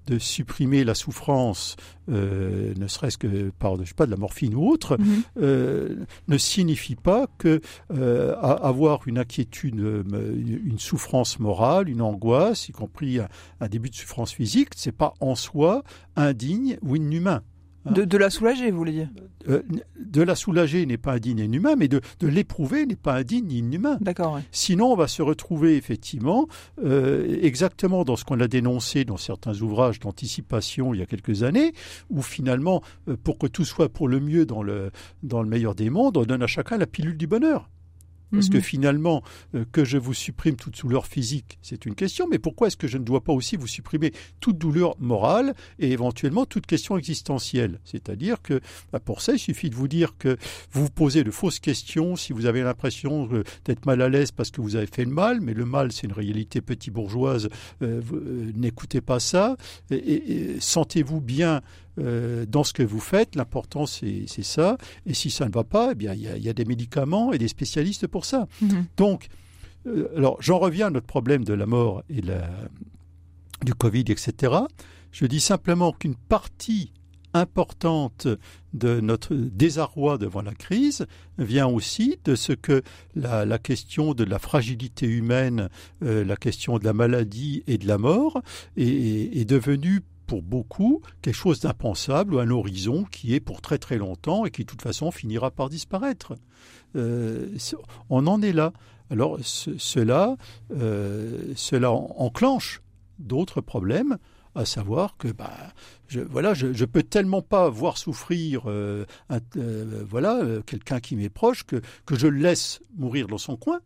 de 0.07 0.19
supprimer 0.19 0.85
la 0.85 0.95
souffrance, 0.95 1.77
euh, 2.11 2.73
ne 2.77 2.87
serait-ce 2.87 3.19
que 3.19 3.51
par, 3.59 3.77
je 3.77 3.89
sais 3.89 3.95
pas, 3.95 4.07
de 4.07 4.11
la 4.11 4.17
morphine 4.17 4.55
ou 4.55 4.69
autre, 4.69 4.97
mhm. 4.99 5.23
euh, 5.39 5.97
ne 6.29 6.39
signifie 6.39 6.97
pas 6.97 7.27
que 7.39 7.61
euh, 7.93 8.37
avoir 8.37 9.07
une 9.07 9.19
inquiétude, 9.19 9.79
une 9.79 10.79
souffrance 10.79 11.39
morale, 11.39 11.89
une 11.89 12.03
angoisse, 12.03 12.69
y 12.69 12.73
compris 12.73 13.19
un, 13.19 13.29
un 13.61 13.69
début 13.69 13.91
de 13.91 13.95
souffrance 13.95 14.33
physique, 14.33 14.71
c'est 14.77 14.93
pas 14.93 15.15
en 15.21 15.35
soi 15.35 15.83
indigne 16.17 16.79
ou 16.83 16.97
inhumain. 16.97 17.43
De, 17.91 18.19
la 18.19 18.31
soulager, 18.31 18.71
vous 18.71 18.79
voulez 18.79 18.93
dire 18.93 19.09
euh, 19.49 19.63
De 20.01 20.23
la 20.23 20.35
soulager 20.35 20.85
n'est 20.87 20.97
pas 20.97 21.13
indigne 21.13 21.39
et 21.39 21.45
inhumain, 21.45 21.77
mais 21.77 21.89
de, 21.89 22.01
l'éprouver 22.21 22.87
n'est 22.87 22.97
pas 22.97 23.15
indigne 23.15 23.47
ni 23.47 23.59
inhumain. 23.59 23.99
D'accord. 24.01 24.41
Sinon, 24.51 24.93
on 24.93 24.97
va 24.97 25.09
se 25.09 25.23
retrouver 25.23 25.77
effectivement 25.77 26.49
euh, 26.85 27.39
exactement 27.43 28.05
dans 28.05 28.17
ce 28.17 28.25
qu'on 28.25 28.41
a 28.41 28.49
dénoncé 28.49 29.05
dans 29.05 29.17
certains 29.17 29.61
ouvrages 29.61 30.01
d'anticipation 30.01 30.95
il 30.95 31.01
y 31.01 31.03
a 31.03 31.07
quelques 31.07 31.43
années, 31.43 31.73
où 32.11 32.23
finalement, 32.23 32.83
euh, 33.09 33.17
pour 33.23 33.39
que 33.39 33.47
tout 33.47 33.65
soit 33.65 33.89
pour 33.89 34.09
le 34.09 34.21
mieux 34.21 34.47
dans 34.47 34.63
le, 34.63 34.91
dans 35.23 35.43
le 35.43 35.49
meilleur 35.49 35.75
des 35.75 35.91
mondes, 35.91 36.17
on 36.17 36.25
donne 36.25 36.43
à 36.43 36.47
chacun 36.47 36.79
la 36.79 36.87
pilule 36.87 37.17
du 37.17 37.27
bonheur. 37.27 37.69
Parce 38.33 38.49
que 38.49 38.57
mhm. 38.57 38.63
finalement, 38.63 39.23
euh, 39.55 39.65
que 39.73 39.85
je 39.85 39.99
vous 39.99 40.15
supprime 40.15 40.57
toute 40.57 40.81
douleur 40.81 41.07
physique, 41.07 41.59
c'est 41.63 41.87
une 41.87 41.95
question, 41.95 42.27
mais 42.29 42.39
pourquoi 42.39 42.69
est-ce 42.69 42.77
que 42.77 42.89
je 42.89 42.99
ne 42.99 43.05
dois 43.05 43.23
pas 43.23 43.33
aussi 43.33 43.57
vous 43.57 43.67
supprimer 43.67 44.13
toute 44.41 44.59
douleur 44.59 44.97
morale 44.99 45.55
et 45.79 45.93
éventuellement 45.93 46.45
toute 46.45 46.67
question 46.67 46.97
existentielle? 46.97 47.81
C'est-à-dire 47.85 48.43
que 48.43 48.61
bah, 48.93 49.01
pour 49.01 49.21
ça, 49.21 49.35
il 49.35 49.39
suffit 49.39 49.71
de 49.71 49.75
vous 49.75 49.89
dire 49.89 50.17
que 50.19 50.37
vous 50.73 50.83
vous 50.83 50.91
posez 50.91 51.25
de 51.25 51.31
fausses 51.31 51.61
questions 51.61 52.17
si 52.17 52.33
vous 52.33 52.47
avez 52.47 52.63
l'impression 52.63 53.29
euh, 53.33 53.45
d'être 53.65 53.87
mal 53.87 54.03
à 54.03 54.09
l'aise 54.09 54.33
parce 54.33 54.51
que 54.51 54.61
vous 54.61 54.77
avez 54.77 54.87
fait 54.87 55.05
le 55.05 55.13
mal, 55.13 55.41
mais 55.41 55.55
le 55.55 55.65
mal, 55.65 55.93
c'est 55.93 56.07
une 56.07 56.13
réalité 56.13 56.61
petit 56.61 56.91
bourgeoise, 56.91 57.49
euh, 57.83 58.01
n'écoutez 58.55 59.01
pas 59.01 59.21
ça, 59.21 59.57
et 59.91 60.57
sentez-vous 60.61 61.21
bien 61.21 61.63
euh, 61.99 62.45
dans 62.47 62.65
ce 62.65 62.73
que 62.73 62.83
vous 62.83 63.01
faites. 63.01 63.37
L'important, 63.37 63.87
c'est 63.87 64.27
ça. 64.43 64.77
Et 65.07 65.15
si 65.15 65.31
ça 65.31 65.47
ne 65.47 65.53
va 65.53 65.65
pas, 65.65 65.91
eh 65.93 65.95
bien, 65.95 66.15
il 66.15 66.21
y, 66.23 66.49
a, 66.49 66.53
des 66.53 66.65
médicaments 66.65 67.33
et 67.33 67.39
des 67.39 67.49
spécialistes 67.49 68.07
pour 68.07 68.25
ça. 68.25 68.47
Mhm. 68.61 68.87
Donc, 68.97 69.29
euh, 69.87 70.09
alors, 70.17 70.37
j'en 70.41 70.59
reviens 70.59 70.89
à 70.89 70.91
notre 70.91 71.07
problème 71.07 71.45
de 71.45 71.55
la 71.55 71.67
mort 71.67 72.03
et 72.11 72.21
la, 72.21 72.51
du 73.65 73.75
Covid, 73.75 74.05
etc. 74.09 74.55
Je 75.13 75.27
dis 75.27 75.41
simplement 75.41 75.93
qu'une 75.93 76.17
partie 76.17 76.93
importante 77.33 78.29
de 78.73 79.01
notre 79.01 79.35
désarroi 79.35 80.19
devant 80.19 80.43
la 80.43 80.55
crise 80.55 81.07
vient 81.39 81.67
aussi 81.67 82.19
de 82.25 82.35
ce 82.35 82.53
que 82.53 82.83
la, 83.15 83.59
question 83.59 84.15
de 84.15 84.25
la 84.25 84.39
fragilité 84.39 85.07
humaine, 85.07 85.69
euh, 86.03 86.25
la 86.25 86.37
question 86.37 86.79
de 86.79 86.85
la 86.85 86.93
maladie 86.93 87.63
et 87.67 87.79
de 87.79 87.87
la 87.87 87.99
mort 87.99 88.43
est, 88.77 89.39
est 89.39 89.45
devenue 89.45 90.03
pour 90.27 90.43
beaucoup 90.43 91.01
quelque 91.23 91.35
chose 91.35 91.61
d'impensable 91.61 92.35
ou 92.35 92.39
un 92.39 92.51
horizon 92.51 93.05
qui 93.05 93.35
est 93.35 93.41
pour 93.41 93.61
très 93.61 93.79
très 93.79 93.97
longtemps 93.97 94.45
et 94.45 94.51
qui 94.51 94.63
de 94.63 94.67
toute 94.67 94.83
façon 94.83 95.11
finira 95.11 95.51
par 95.51 95.69
disparaître. 95.69 96.35
Euh, 96.97 97.57
on 98.11 98.27
en 98.27 98.43
est 98.43 98.53
là. 98.53 98.73
Alors 99.11 99.39
cela, 99.43 100.37
euh, 100.73 101.53
cela 101.55 101.93
enclenche 101.93 102.83
d'autres 103.19 103.61
problèmes, 103.61 104.19
à 104.55 104.65
savoir 104.65 105.17
que 105.17 105.29
bah, 105.29 105.53
je, 106.09 106.21
voilà, 106.21 106.55
peux 106.55 107.03
tellement 107.03 107.43
pas 107.43 107.69
voir 107.69 107.99
souffrir 107.99 108.63
euh, 108.67 109.05
quelqu'un 110.67 111.01
qui 111.01 111.15
m'est 111.15 111.29
proche 111.29 111.65
que, 111.65 111.81
que 112.05 112.17
je 112.17 112.27
le 112.27 112.39
laisse 112.39 112.81
mourir 112.97 113.29
dans 113.29 113.39
son 113.39 113.57
coin 113.57 113.81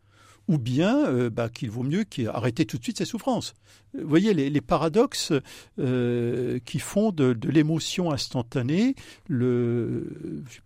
ou 0.50 0.58
bien 0.58 1.06
euh, 1.06 1.30
bah, 1.30 1.48
qu'il 1.48 1.70
vaut 1.70 1.84
mieux 1.84 2.04
arrêter 2.26 2.66
tout 2.66 2.76
de 2.76 2.82
suite 2.82 2.98
ses 2.98 3.04
souffrances. 3.04 3.54
Vous 3.94 4.08
voyez 4.08 4.34
les, 4.34 4.60
paradoxes 4.60 5.32
euh, 5.78 6.58
qui 6.64 6.80
font 6.80 7.12
de, 7.12 7.38
l'émotion 7.44 8.10
instantanée 8.10 8.96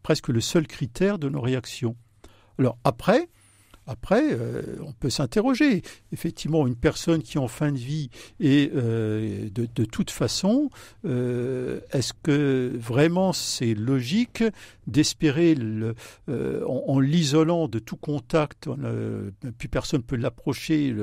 presque 0.03 0.29
le 0.29 0.41
seul 0.41 0.67
critère 0.67 1.19
de 1.19 1.29
nos 1.29 1.43
réactions. 1.43 1.97
Alors 2.59 2.79
après, 2.83 3.29
après, 3.87 4.33
euh, 4.33 4.63
on 4.81 4.93
peut 4.93 5.11
s'interroger. 5.11 5.83
Effectivement, 6.13 6.67
une 6.67 6.77
personne 6.77 7.23
qui 7.23 7.37
est 7.37 7.41
en 7.41 7.49
fin 7.49 7.71
de 7.71 7.77
vie 7.79 8.11
et 8.41 8.71
euh, 8.75 9.49
de, 9.51 9.85
toute 9.85 10.11
façon, 10.11 10.71
euh, 11.05 11.81
est-ce 11.93 12.13
que 12.23 12.73
vraiment 12.75 13.33
c'est 13.33 13.75
logique 13.75 14.43
d'espérer, 14.87 15.57
en, 16.29 17.01
l'isolant 17.01 17.69
de 17.69 17.79
tout 17.79 17.97
contact, 17.97 18.69
plus 19.59 19.69
personne 19.69 20.01
ne 20.01 20.05
peut 20.05 20.17
l'approcher, 20.17 20.95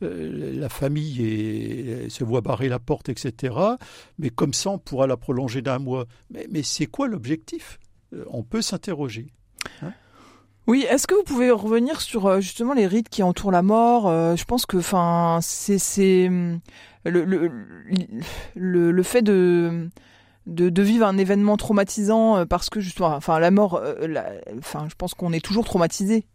la 0.00 0.68
famille 0.68 2.08
se 2.08 2.24
voit 2.24 2.40
barrer 2.40 2.68
la 2.68 2.78
porte, 2.78 3.08
etc. 3.08 3.54
Mais 4.18 4.30
comme 4.30 4.54
ça, 4.54 4.70
on 4.70 4.78
pourra 4.78 5.06
la 5.06 5.16
prolonger 5.16 5.62
d'un 5.62 5.78
mois. 5.78 6.06
Mais, 6.30 6.46
mais 6.50 6.62
c'est 6.62 6.86
quoi 6.86 7.08
l'objectif? 7.08 7.78
On 8.30 8.42
peut 8.42 8.62
s'interroger. 8.62 9.26
Hein? 9.82 9.92
Oui, 10.68 10.84
est-ce 10.90 11.06
que 11.06 11.14
vous 11.14 11.22
pouvez 11.22 11.50
revenir 11.50 12.02
sur 12.02 12.26
euh, 12.26 12.40
justement 12.40 12.74
les 12.74 12.86
rites 12.86 13.08
qui 13.08 13.22
entourent 13.22 13.50
la 13.50 13.62
mort 13.62 14.06
euh, 14.06 14.36
Je 14.36 14.44
pense 14.44 14.66
que, 14.66 14.76
enfin, 14.76 15.38
c'est 15.40 16.28
hum, 16.28 16.60
le, 17.06 17.24
le, 18.54 19.02
fait 19.02 19.22
de, 19.22 19.88
de, 20.46 20.68
de 20.68 20.82
vivre 20.82 21.06
un 21.06 21.16
événement 21.16 21.56
traumatisant 21.56 22.36
euh, 22.36 22.44
parce 22.44 22.68
que 22.68 22.80
justement, 22.80 23.08
enfin, 23.08 23.38
la 23.38 23.50
mort, 23.50 23.82
enfin, 24.58 24.86
je 24.90 24.94
pense 24.94 25.14
qu'on 25.14 25.32
est 25.32 25.42
toujours 25.42 25.64
traumatisé. 25.64 26.26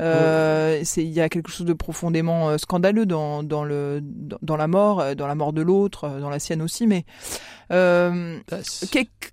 Euh, 0.00 0.80
c'est 0.84 1.04
il 1.04 1.10
y 1.10 1.20
a 1.20 1.28
quelque 1.28 1.50
chose 1.50 1.66
de 1.66 1.72
profondément 1.74 2.56
scandaleux 2.58 3.06
dans 3.06 3.42
dans 3.42 3.62
le 3.62 4.00
dans, 4.02 4.56
la 4.56 4.66
mort, 4.66 5.14
dans 5.14 5.26
la 5.26 5.34
mort 5.34 5.52
de 5.52 5.62
l'autre, 5.62 6.08
dans 6.20 6.30
la 6.30 6.38
sienne 6.38 6.62
aussi, 6.62 6.86
mais 6.86 7.04
euh, 7.72 8.38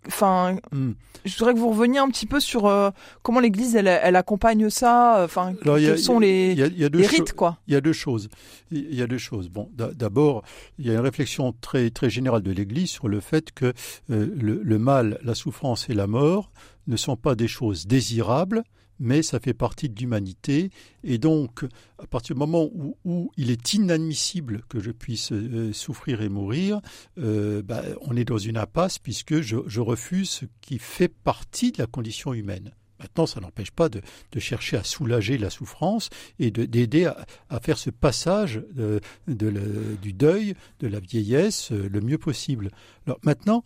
enfin, 0.08 0.58
hmm. 0.72 0.92
je 1.26 1.38
voudrais 1.38 1.54
que 1.54 1.60
vous 1.60 1.70
reveniez 1.70 2.00
un 2.00 2.08
petit 2.10 2.26
peu 2.26 2.40
sur 2.40 2.68
euh, 2.68 2.90
comment 3.22 3.42
l'Église 3.42 3.76
elle, 3.76 3.88
elle, 3.88 4.16
accompagne 4.16 4.70
ça. 4.70 5.22
Enfin, 5.24 5.54
quels 5.62 6.00
sont 6.00 6.20
les, 6.20 6.56
les 6.56 7.08
rites, 7.08 7.34
quoi 7.34 7.58
Il 7.68 7.74
y 7.74 7.78
a 7.78 7.82
deux 7.82 7.94
choses. 7.94 8.30
Il 8.72 8.96
y 8.96 9.02
a 9.02 9.08
deux 9.08 9.18
choses. 9.18 9.50
Bon, 9.50 9.70
d'abord, 9.76 10.44
il 10.78 10.88
y 10.88 10.90
a 10.90 10.94
une 10.94 11.00
réflexion 11.00 11.54
très 11.60 11.90
très 11.90 12.10
générale 12.10 12.42
de 12.42 12.52
l'Église 12.52 12.90
sur 12.90 13.10
le 13.10 13.20
fait 13.20 13.52
que 13.52 13.74
euh, 14.10 14.28
le, 14.40 14.62
le 14.64 14.80
mal, 14.80 15.20
la 15.24 15.36
souffrance 15.36 15.90
et 15.90 15.94
la 15.94 16.08
mort 16.08 16.52
ne 16.88 16.96
sont 16.96 17.18
pas 17.18 17.36
des 17.36 17.48
choses 17.48 17.88
désirables, 17.88 18.64
mais 19.00 19.24
ça 19.24 19.40
fait 19.40 19.54
partie 19.54 19.90
de 19.90 20.00
l'humanité. 20.00 20.70
Et 21.04 21.18
donc, 21.18 21.66
à 21.98 22.08
partir 22.08 22.36
du 22.36 22.40
moment 22.40 22.70
où, 23.06 23.32
il 23.38 23.52
est 23.52 23.74
inadmissible 23.74 24.64
que 24.70 24.80
je 24.80 24.92
puisse 24.92 25.32
euh, 25.32 25.74
souffrir 25.74 26.22
et 26.22 26.30
mourir, 26.30 26.82
euh, 27.18 27.62
bah, 27.62 27.82
on 28.02 28.16
est 28.16 28.26
dans 28.26 28.38
une 28.38 28.58
impasse 28.58 29.00
puisque 29.00 29.42
je, 29.42 29.58
je 29.66 29.82
refuse 29.82 30.30
ce 30.30 30.46
qui 30.62 30.80
fait 30.80 31.08
partie 31.08 31.72
de 31.72 31.80
la 31.80 31.88
condition 31.88 32.34
humaine. 32.34 32.74
Maintenant, 33.00 33.26
ça 33.26 33.40
n'empêche 33.40 33.72
pas 33.72 33.90
de, 33.90 34.02
chercher 34.38 34.78
à 34.78 34.84
soulager 34.84 35.38
la 35.38 35.50
souffrance 35.50 36.10
et 36.40 36.52
d'aider 36.52 37.06
à, 37.06 37.60
faire 37.62 37.78
ce 37.78 37.90
passage 37.90 38.62
de, 38.76 39.02
du 39.28 40.14
deuil, 40.14 40.56
de 40.80 40.88
la 40.88 41.00
vieillesse, 41.00 41.72
euh, 41.72 41.90
le 41.92 42.02
mieux 42.02 42.18
possible. 42.18 42.72
Alors 43.06 43.20
maintenant, 43.24 43.64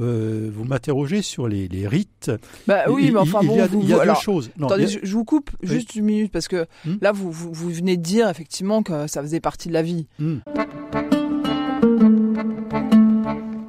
euh, 0.00 0.50
vous 0.52 0.64
m'interrogez 0.64 1.22
sur 1.22 1.48
les, 1.48 1.68
rites. 1.86 2.30
Bah 2.66 2.84
oui, 2.88 3.10
mais 3.10 3.18
enfin 3.18 3.40
bon, 3.42 3.54
il 3.54 3.88
y 3.88 3.92
a, 3.92 4.04
deux 4.04 4.14
choses. 4.20 4.50
attendez, 4.56 4.86
je, 4.86 5.12
vous 5.12 5.24
coupe 5.24 5.50
juste 5.62 5.94
une 5.94 6.04
minute 6.04 6.32
parce 6.32 6.48
que 6.48 6.66
hmm 6.84 6.96
là, 7.00 7.12
vous, 7.12 7.32
vous, 7.32 7.70
venez 7.70 7.96
de 7.96 8.02
dire 8.02 8.28
effectivement 8.28 8.82
que 8.82 9.06
ça 9.06 9.22
faisait 9.22 9.40
partie 9.40 9.68
de 9.68 9.74
la 9.74 9.82
vie. 9.82 10.06
Hmm. 10.18 10.38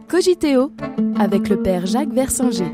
Cogiteo 0.07 0.71
avec 1.17 1.49
le 1.49 1.61
père 1.61 1.85
Jacques 1.85 2.13
Versinger. 2.13 2.71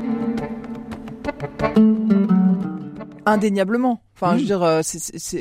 Indéniablement. 3.26 4.02
Enfin, 4.16 4.36
je 4.36 4.40
veux 4.40 4.46
dire, 4.46 4.62
euh, 4.62 4.82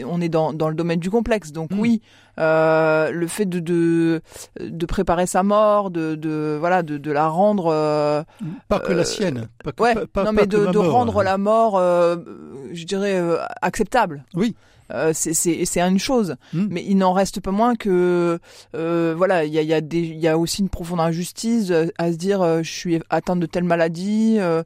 on 0.08 0.22
est 0.22 0.30
dans, 0.30 0.54
dans 0.54 0.70
le 0.70 0.76
domaine 0.76 1.00
du 1.00 1.10
complexe, 1.10 1.52
donc 1.52 1.72
mm. 1.72 1.80
oui, 1.80 2.02
euh, 2.40 3.12
le 3.12 3.28
fait 3.28 3.46
de, 3.46 3.60
de, 3.60 4.22
de 4.60 4.86
préparer 4.86 5.26
sa 5.28 5.44
mort, 5.44 5.90
de, 5.92 6.16
de 6.16 6.58
voilà, 6.60 6.84
de, 6.84 6.98
de 6.98 7.12
la 7.12 7.28
rendre. 7.28 7.68
Euh, 7.74 8.24
pas 8.68 8.80
que 8.80 8.94
la 8.94 9.04
sienne. 9.04 9.48
Pas 9.64 9.72
ouais, 9.84 9.96
non 10.24 10.32
mais 10.32 10.48
de, 10.48 10.68
de 10.68 10.78
rendre 10.78 11.24
la 11.24 11.38
mort, 11.38 11.80
je 11.80 12.84
dirais 12.86 13.22
acceptable. 13.62 14.24
Oui. 14.34 14.56
Euh, 14.92 15.12
c'est 15.14 15.82
une 15.82 16.00
chose, 16.00 16.36
hmm. 16.54 16.68
mais 16.70 16.84
il 16.88 16.98
n'en 16.98 17.14
reste 17.14 17.40
pas 17.42 17.52
moins 17.52 17.76
que 17.76 18.40
euh, 18.76 19.14
voilà, 19.16 19.46
il 19.46 19.54
y 19.54 19.60
a, 19.60 19.62
y, 19.62 19.74
a 19.74 19.82
y 19.92 20.28
a 20.28 20.38
aussi 20.38 20.62
une 20.62 20.70
profonde 20.70 21.00
injustice 21.00 21.70
euh, 21.70 21.88
à 21.98 22.12
se 22.12 22.18
dire 22.18 22.42
euh, 22.42 22.64
je 22.64 22.72
suis 22.72 23.00
atteinte 23.10 23.40
de 23.40 23.46
telle 23.46 23.66
maladie, 23.66 24.38
euh, 24.40 24.64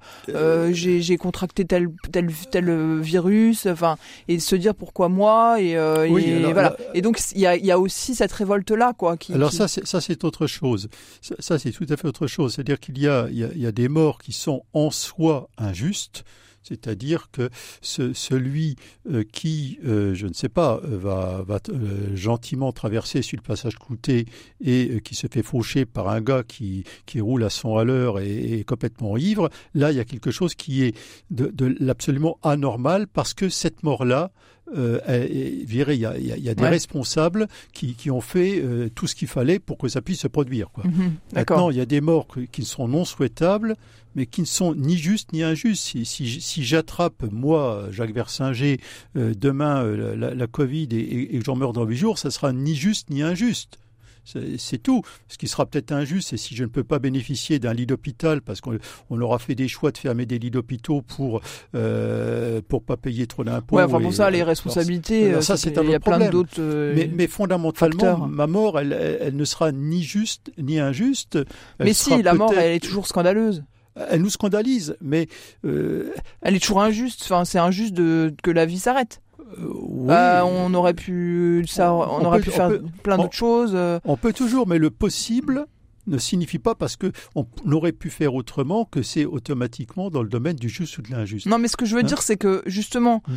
j'ai 0.72 1.18
contracté 1.18 1.66
tel 1.66 1.90
tel 2.12 2.32
tel 2.52 3.00
virus, 3.02 3.66
enfin 3.66 3.98
et 4.28 4.40
se 4.40 4.56
dire 4.56 4.76
pourquoi 4.76 5.10
moi 5.10 5.62
et, 5.62 5.72
et 5.72 6.54
voilà. 6.54 6.78
et 6.94 7.02
donc 7.02 7.20
il 7.34 7.42
y 7.42 7.48
a, 7.48 7.58
y 7.58 7.72
a 7.72 7.80
aussi 7.80 8.16
cette 8.16 8.32
révolte 8.32 8.72
là 8.72 8.94
quoi. 8.98 9.18
Qui, 9.18 9.34
alors 9.34 9.52
ça 9.52 9.68
c'est 9.68 9.86
ça 9.86 10.00
c'est 10.00 10.24
autre 10.24 10.48
chose. 10.48 10.90
Ça, 11.22 11.36
ça 11.40 11.60
c'est 11.60 11.72
tout 11.72 11.86
à 11.90 11.98
fait 11.98 12.08
autre 12.08 12.28
chose. 12.28 12.54
C'est-à-dire 12.54 12.80
qu'il 12.80 12.98
y 12.98 13.08
a 13.08 13.28
il 13.30 13.38
y 13.38 13.44
a, 13.44 13.50
y 13.54 13.66
a 13.66 13.72
des 13.72 13.90
morts 13.90 14.20
qui 14.20 14.32
sont 14.32 14.64
en 14.74 14.90
soi 14.90 15.50
injustes 15.58 16.24
c'est-à-dire 16.64 17.30
que 17.32 17.50
celui 17.82 18.76
euh, 19.10 19.24
qui, 19.32 19.80
euh, 19.86 20.14
je 20.14 20.28
ne 20.28 20.34
sais 20.34 20.50
pas, 20.50 20.80
va, 20.84 21.44
euh, 21.70 22.16
gentiment 22.16 22.72
traverser 22.72 23.22
sur 23.22 23.38
le 23.38 23.44
passage 23.44 23.78
clouté 23.78 24.26
et 24.64 25.02
qui 25.04 25.16
se 25.16 25.28
fait 25.28 25.44
faucher 25.44 25.86
par 25.86 26.10
un 26.10 26.22
gars 26.22 26.44
qui, 26.44 26.86
roule 27.20 27.44
à 27.44 27.50
son 27.50 27.78
à 27.78 27.84
l'heure 27.84 28.20
et 28.20 28.60
est 28.60 28.64
complètement 28.64 29.18
ivre, 29.18 29.50
là, 29.76 29.92
il 29.92 29.98
y 29.98 30.00
a 30.00 30.06
quelque 30.06 30.32
chose 30.32 30.56
qui 30.56 30.84
est 30.84 30.98
de, 31.30 31.48
de 31.48 31.76
l'absolument 31.80 32.40
anormal 32.42 33.08
parce 33.08 33.34
que 33.34 33.50
cette 33.50 33.84
mort-là, 33.84 34.32
euh, 34.76 35.00
il 35.30 35.74
y 35.74 36.06
a, 36.06 36.18
y 36.18 36.50
a 36.50 36.56
des 36.56 36.68
responsables 36.68 37.48
qui, 37.74 37.96
qui, 37.96 38.10
ont 38.10 38.22
fait 38.22 38.60
euh, 38.62 38.90
tout 38.94 39.08
ce 39.08 39.16
qu'il 39.16 39.28
fallait 39.28 39.60
pour 39.60 39.78
que 39.78 39.88
ça 39.88 40.02
puisse 40.02 40.22
se 40.22 40.28
produire. 40.28 40.70
Quoi. 40.72 40.86
Mhm, 40.86 41.14
Maintenant, 41.34 41.70
il 41.70 41.78
y 41.78 41.82
a 41.82 41.86
des 41.86 42.02
morts 42.02 42.28
qui 42.52 42.64
sont 42.64 42.88
non 42.88 43.06
souhaitables, 43.06 43.76
mais 44.16 44.26
qui 44.26 44.42
ne 44.42 44.46
sont 44.46 44.76
ni 44.76 44.98
justes 44.98 45.34
ni 45.34 45.44
injustes. 45.44 45.84
Si, 45.84 46.06
si, 46.06 46.42
si 46.42 46.64
j'attrape, 46.64 47.24
moi, 47.32 47.88
Jacques 47.92 48.14
Versinger, 48.14 48.80
euh, 49.18 49.34
demain 49.36 49.84
la, 49.84 50.34
la, 50.34 50.48
Covid 50.48 50.88
et, 50.92 51.36
et 51.36 51.40
que 51.40 51.46
j'en 51.46 51.56
meurs 51.56 51.74
dans 51.74 51.86
huit 51.86 51.98
jours, 51.98 52.18
ça 52.18 52.32
sera 52.32 52.54
ni 52.54 52.76
juste 52.76 53.10
ni 53.10 53.22
injuste. 53.22 53.80
C'est 54.24 54.82
tout. 54.82 55.02
Ce 55.28 55.38
qui 55.38 55.48
sera 55.48 55.66
peut-être 55.66 55.92
injuste, 55.92 56.30
c'est 56.30 56.38
si 56.38 56.56
je 56.56 56.64
ne 56.64 56.70
peux 56.70 56.84
pas 56.84 57.00
bénéficier 57.00 57.60
d'un 57.60 57.74
lit 57.74 57.86
d'hôpital 57.86 58.42
parce 58.42 58.62
qu'on 58.62 58.80
aura 59.22 59.40
fait 59.40 59.56
des 59.56 59.68
choix 59.68 59.92
de 59.92 59.98
fermer 59.98 60.26
des 60.26 60.40
lits 60.40 60.52
d'hôpitaux 60.52 61.02
pour 61.02 61.42
euh, 61.76 62.62
pour 62.68 62.84
pas 62.84 62.98
payer 62.98 63.28
trop 63.28 63.44
d'impôts. 63.44 63.76
Ouais, 63.76 63.84
enfin 63.84 64.00
pour 64.00 64.14
ça, 64.14 64.30
les 64.30 64.44
responsabilités. 64.44 65.42
ça, 65.42 65.58
c'est 65.58 65.78
un 65.78 65.84
Il 65.84 65.90
y 65.90 65.96
a 65.96 66.00
plein 66.00 66.30
d'autres. 66.30 66.60
Euh, 66.60 66.94
mais, 66.96 67.10
mais, 67.14 67.28
fondamentalement, 67.28 68.28
ma 68.28 68.48
mort, 68.48 68.80
elle, 68.80 68.94
elle, 69.22 69.36
ne 69.36 69.46
sera 69.46 69.72
ni 69.72 70.04
juste 70.04 70.52
ni 70.58 70.80
injuste. 70.80 71.40
mais 71.80 71.94
si, 71.94 72.22
la 72.22 72.34
mort, 72.34 72.54
elle 72.58 72.76
est 72.76 72.84
toujours 72.84 73.08
scandaleuse 73.08 73.64
elle 73.96 74.22
nous 74.22 74.30
scandalise, 74.30 74.98
mais 75.02 75.28
euh... 75.66 76.12
elle 76.42 76.56
est 76.56 76.60
toujours 76.60 76.82
injuste. 76.82 77.22
Enfin, 77.24 77.46
c'est 77.46 77.60
injuste 77.60 77.94
de 77.94 78.34
que 78.42 78.50
la 78.52 78.66
vie 78.66 78.80
s'arrête. 78.80 79.22
Euh, 79.60 79.68
oui. 79.74 80.08
Bah, 80.08 80.46
on 80.46 80.74
aurait 80.74 80.94
pu 80.94 81.66
ça, 81.68 81.94
on, 81.94 82.26
aurait 82.26 82.42
pu 82.42 82.52
faire 82.52 82.72
plein 83.04 83.18
d'autres 83.18 83.34
choses. 83.34 83.74
Euh. 83.76 84.00
On 84.06 84.18
peut 84.18 84.34
toujours, 84.34 84.68
mais 84.68 84.78
le 84.78 84.90
possible 84.90 85.66
ne 86.08 86.18
signifie 86.18 86.60
pas 86.60 86.76
parce 86.76 86.98
que 86.98 87.12
on 87.36 87.46
aurait 87.72 87.92
pu 87.92 88.10
faire 88.10 88.34
autrement 88.36 88.86
que 88.86 89.02
c'est 89.02 89.26
automatiquement 89.26 90.10
dans 90.10 90.22
le 90.22 90.30
domaine 90.30 90.56
du 90.56 90.70
juste 90.70 90.98
ou 90.98 91.02
de 91.02 91.12
l'injuste. 91.12 91.48
Non, 91.48 91.58
mais 91.58 91.68
ce 91.68 91.78
que 91.78 91.86
je 91.86 91.96
veux 91.96 92.02
hein 92.02 92.06
dire, 92.06 92.22
c'est 92.22 92.38
que 92.38 92.62
justement, 92.66 93.24
mm. 93.28 93.34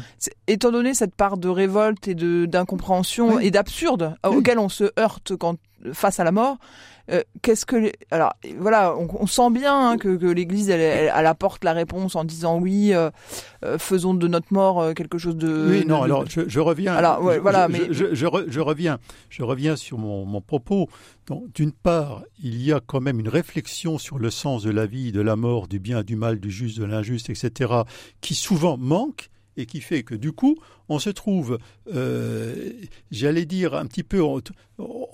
étant 0.48 0.72
donné 0.72 0.94
cette 0.94 1.14
part 1.14 1.36
de 1.38 1.48
révolte 1.48 2.08
et 2.08 2.14
de 2.14 2.46
d'incompréhension 2.46 3.38
et 3.38 3.50
d'absurde 3.50 4.16
auquel 4.26 4.58
on 4.58 4.68
se 4.68 4.90
heurte 4.98 5.36
quand 5.36 5.56
face 5.92 6.20
à 6.20 6.24
la 6.24 6.32
mort. 6.32 6.58
Euh, 7.12 7.22
qu'est-ce 7.40 7.64
que 7.64 7.92
alors 8.10 8.34
voilà 8.58 8.96
on, 8.96 9.28
sent 9.28 9.50
bien 9.52 9.90
hein, 9.90 9.96
que, 9.96 10.08
l'Église 10.08 10.70
elle, 10.70 11.08
apporte 11.24 11.62
la 11.62 11.72
réponse 11.72 12.16
en 12.16 12.24
disant 12.24 12.58
oui 12.58 12.92
euh, 12.92 13.10
euh, 13.64 13.78
faisons 13.78 14.12
de 14.12 14.26
notre 14.26 14.52
mort 14.52 14.92
quelque 14.92 15.16
chose 15.16 15.36
de 15.36 15.68
oui 15.68 15.86
non 15.86 16.02
alors 16.02 16.24
je, 16.26 16.58
reviens 16.58 16.94
alors 16.94 17.20
voilà 17.40 17.68
mais 17.68 17.82
je, 17.92 18.26
reviens 18.26 18.98
je 19.30 19.42
reviens 19.44 19.76
sur 19.76 19.98
mon, 19.98 20.24
mon 20.24 20.40
propos 20.40 20.88
d'une 21.54 21.70
part 21.70 22.24
il 22.42 22.60
y 22.60 22.72
a 22.72 22.80
quand 22.84 23.00
même 23.00 23.20
une 23.20 23.28
réflexion 23.28 23.98
sur 23.98 24.18
le 24.18 24.30
sens 24.30 24.64
de 24.64 24.70
la 24.70 24.86
vie 24.86 25.12
de 25.12 25.20
la 25.20 25.36
mort 25.36 25.68
du 25.68 25.78
bien 25.78 26.02
du 26.02 26.16
mal 26.16 26.40
du 26.40 26.50
juste 26.50 26.76
de 26.80 26.84
l'injuste 26.84 27.30
etc 27.30 27.72
qui 28.20 28.34
souvent 28.34 28.76
manque 28.76 29.30
et 29.56 29.66
qui 29.66 29.80
fait 29.80 30.02
que 30.02 30.14
du 30.14 30.32
coup, 30.32 30.56
on 30.88 30.98
se 30.98 31.10
trouve, 31.10 31.58
euh, 31.92 32.72
j'allais 33.10 33.44
dire 33.44 33.74
un 33.74 33.86
petit 33.86 34.02
peu, 34.02 34.22
on, 34.22 34.40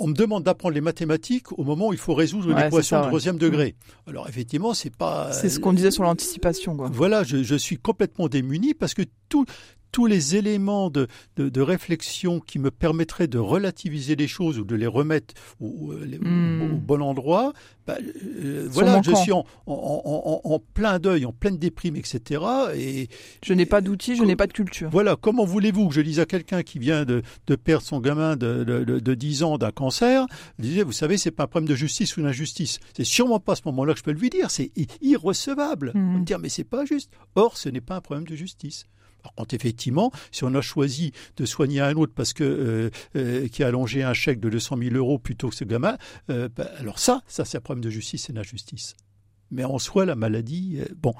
me 0.06 0.14
demande 0.14 0.44
d'apprendre 0.44 0.74
les 0.74 0.80
mathématiques 0.80 1.56
au 1.58 1.64
moment 1.64 1.88
où 1.88 1.92
il 1.92 1.98
faut 1.98 2.14
résoudre 2.14 2.50
une 2.50 2.58
équation 2.58 3.00
de 3.00 3.06
troisième 3.06 3.38
degré. 3.38 3.74
Mm. 4.06 4.10
Alors 4.10 4.28
effectivement, 4.28 4.74
c'est 4.74 4.94
pas. 4.94 5.32
C'est 5.32 5.48
ce 5.48 5.60
qu'on 5.60 5.72
disait 5.72 5.90
sur 5.90 6.02
l'anticipation. 6.02 6.76
Voilà, 6.92 7.22
je, 7.24 7.42
je, 7.42 7.54
suis 7.54 7.76
complètement 7.76 8.28
démuni 8.28 8.74
parce 8.74 8.94
que 8.94 9.02
tout, 9.28 9.46
tous 9.92 10.06
les 10.06 10.36
éléments 10.36 10.90
de, 10.90 11.06
de, 11.36 11.60
réflexion 11.60 12.40
qui 12.40 12.58
me 12.58 12.70
permettraient 12.70 13.28
de 13.28 13.38
relativiser 13.38 14.16
les 14.16 14.26
choses 14.26 14.58
ou 14.58 14.64
de 14.64 14.74
les 14.74 14.86
remettre 14.86 15.34
au, 15.60 15.92
hmm. 15.92 16.78
bon 16.78 17.02
endroit, 17.02 17.52
bah, 17.86 17.96
euh, 18.42 18.66
voilà, 18.70 19.02
je 19.02 19.14
suis 19.14 19.32
en, 19.32 19.44
en, 19.66 20.40
en, 20.44 20.58
plein 20.58 20.98
deuil, 20.98 21.26
en 21.26 21.32
pleine 21.32 21.58
déprime, 21.58 21.96
etc. 21.96 22.42
Et 22.74 23.08
je 23.44 23.52
n'ai 23.52 23.66
pas 23.66 23.80
d'outils, 23.80 24.16
je 24.16 24.24
n'ai 24.24 24.36
pas 24.36 24.46
de 24.46 24.52
culture. 24.52 24.88
Voilà, 24.90 25.16
comment 25.16 25.44
voulez-vous 25.44 25.88
que 25.88 25.94
je 25.94 26.00
dise 26.00 26.20
à 26.20 26.26
quelqu'un 26.26 26.62
qui 26.62 26.78
vient 26.78 27.04
de, 27.04 27.22
de, 27.46 27.56
perdre 27.56 27.84
son 27.84 28.00
gamin 28.00 28.36
de, 28.36 28.64
de 28.64 29.14
10 29.14 29.42
ans 29.42 29.58
d'un 29.58 29.72
cancer, 29.72 30.26
disait, 30.58 30.84
vous 30.84 30.92
savez, 30.92 31.18
c'est 31.18 31.30
pas 31.30 31.44
un 31.44 31.48
problème 31.48 31.68
de 31.68 31.74
justice 31.74 32.16
ou 32.16 32.22
d'injustice. 32.22 32.78
C'est 32.96 33.04
sûrement 33.04 33.40
pas 33.40 33.52
à 33.52 33.56
ce 33.56 33.62
moment-là 33.66 33.92
que 33.92 33.98
je 33.98 34.04
peux 34.04 34.12
lui 34.12 34.30
dire. 34.30 34.50
C'est 34.50 34.70
irrecevable. 35.02 35.92
Hmm. 35.94 36.20
me 36.20 36.24
dire, 36.24 36.38
mais 36.38 36.48
c'est 36.48 36.64
pas 36.64 36.84
juste. 36.86 37.10
Or, 37.34 37.58
ce 37.58 37.68
n'est 37.68 37.80
pas 37.80 37.96
un 37.96 38.00
problème 38.00 38.26
de 38.26 38.36
justice. 38.36 38.86
Par 39.22 39.34
contre, 39.34 39.54
effectivement, 39.54 40.10
si 40.30 40.44
on 40.44 40.54
a 40.54 40.60
choisi 40.60 41.12
de 41.36 41.44
soigner 41.44 41.80
un 41.80 41.94
autre 41.94 42.12
parce 42.14 42.32
que 42.32 42.44
euh, 42.44 42.90
euh, 43.16 43.48
qui 43.48 43.62
a 43.62 43.68
allongé 43.68 44.02
un 44.02 44.14
chèque 44.14 44.40
de 44.40 44.48
200 44.48 44.76
000 44.78 44.94
euros 44.96 45.18
plutôt 45.18 45.48
que 45.48 45.54
ce 45.54 45.64
gamin, 45.64 45.96
euh, 46.30 46.48
ben, 46.54 46.68
alors 46.78 46.98
ça, 46.98 47.22
ça 47.26 47.44
c'est 47.44 47.58
un 47.58 47.60
problème 47.60 47.84
de 47.84 47.90
justice 47.90 48.28
et 48.30 48.32
d'injustice. 48.32 48.96
Mais 49.50 49.64
en 49.64 49.78
soi, 49.78 50.06
la 50.06 50.14
maladie, 50.14 50.80
bon. 50.96 51.12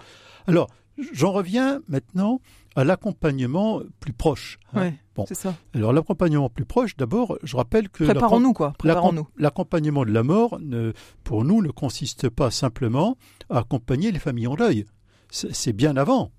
Alors, 0.47 0.69
j'en 1.13 1.33
reviens 1.33 1.81
maintenant 1.89 2.41
à 2.75 2.85
l'accompagnement 2.85 3.83
plus 4.01 4.15
proche. 4.15 4.59
Hein. 4.73 4.93
bon. 5.15 5.27
c'est 5.29 5.35
ça. 5.35 5.55
Alors 5.75 5.93
l'accompagnement 5.93 6.49
plus 6.49 6.65
proche, 6.65 6.97
d'abord, 6.97 7.39
je 7.43 7.57
rappelle 7.57 7.91
que 7.91 8.05
préparons-nous 8.05 8.55
quoi. 8.55 8.73
Préparons-nous. 8.79 9.29
L'accompagnement 9.37 10.05
de 10.07 10.13
la 10.13 10.23
mort, 10.23 10.59
ne, 10.61 10.93
pour 11.25 11.45
nous, 11.45 11.61
ne 11.61 11.69
consiste 11.69 12.31
pas 12.31 12.51
simplement 12.51 13.19
à 13.51 13.59
accompagner 13.59 14.13
les 14.13 14.19
familles 14.19 14.47
en 14.47 14.55
deuil. 14.55 14.87
C'est 15.31 15.73
bien 15.73 15.97
avant. 15.97 16.31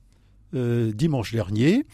Euh, 0.55 0.91
dimanche 0.93 1.31
dernier, 1.31 1.85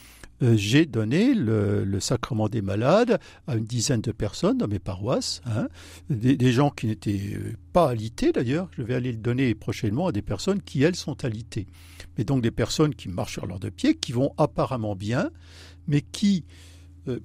euh, 0.42 0.56
j'ai 0.58 0.86
donné 0.86 1.34
le, 1.34 2.00
sacrement 2.00 2.50
des 2.50 2.62
malades 2.62 3.20
à 3.48 3.56
une 3.56 3.66
dizaine 3.66 4.02
de 4.02 4.12
personnes 4.12 4.58
dans 4.58 4.68
mes 4.68 4.80
paroisses, 4.80 5.42
hein. 5.46 5.68
des, 6.10 6.52
gens 6.52 6.70
qui 6.70 6.88
n'étaient 6.88 7.36
euh, 7.36 7.54
pas 7.74 7.90
alités 7.90 8.32
d'ailleurs. 8.32 8.70
Je 8.78 8.84
vais 8.84 8.96
aller 8.96 9.12
le 9.12 9.18
donner 9.18 9.56
prochainement 9.56 10.08
à 10.08 10.12
des 10.12 10.22
personnes 10.22 10.62
qui, 10.62 10.84
elles, 10.84 10.96
sont 10.96 11.24
alitées. 11.24 11.68
Mais 12.18 12.24
donc 12.24 12.42
des 12.42 12.52
personnes 12.52 12.96
qui 12.96 13.08
marchent 13.08 13.34
sur 13.34 13.46
leurs 13.46 13.60
deux 13.60 13.72
pieds, 13.72 13.96
qui 13.96 14.12
vont 14.12 14.34
apparemment 14.38 14.96
bien, 14.96 15.30
mais 15.88 16.02
qui, 16.02 16.44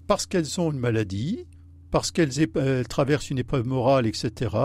parce 0.06 0.26
qu'elles 0.26 0.60
ont 0.60 0.70
une 0.70 0.78
maladie, 0.78 1.46
parce 1.94 2.10
qu'elles 2.10 2.48
traversent 2.88 3.30
une 3.30 3.38
épreuve 3.38 3.68
morale, 3.68 4.08
etc., 4.08 4.56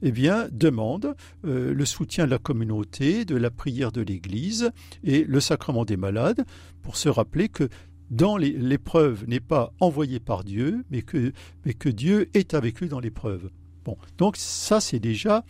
eh 0.00 0.12
bien, 0.12 0.46
demandent 0.52 1.16
euh, 1.44 1.74
le 1.74 1.84
soutien 1.84 2.24
de 2.24 2.30
la 2.30 2.38
communauté, 2.38 3.24
de 3.24 3.34
la 3.34 3.50
prière 3.50 3.90
de 3.90 4.00
l'Église 4.00 4.70
et 5.02 5.24
le 5.24 5.40
sacrement 5.40 5.84
des 5.84 5.96
malades 5.96 6.44
pour 6.82 6.96
se 6.96 7.08
rappeler 7.08 7.48
que 7.48 7.68
dans 8.12 8.36
l'épreuve 8.36 9.24
n'est 9.26 9.40
pas 9.40 9.72
envoyée 9.80 10.20
par 10.20 10.44
Dieu, 10.44 10.84
mais 10.88 11.02
que, 11.02 11.32
mais 11.64 11.74
que 11.74 11.88
Dieu 11.88 12.30
est 12.34 12.54
avec 12.54 12.80
eux 12.84 12.86
dans 12.86 13.00
l'épreuve. 13.00 13.50
Bon, 13.84 13.96
donc 14.16 14.36
ça 14.36 14.80
c'est 14.80 15.00
déjà 15.00 15.44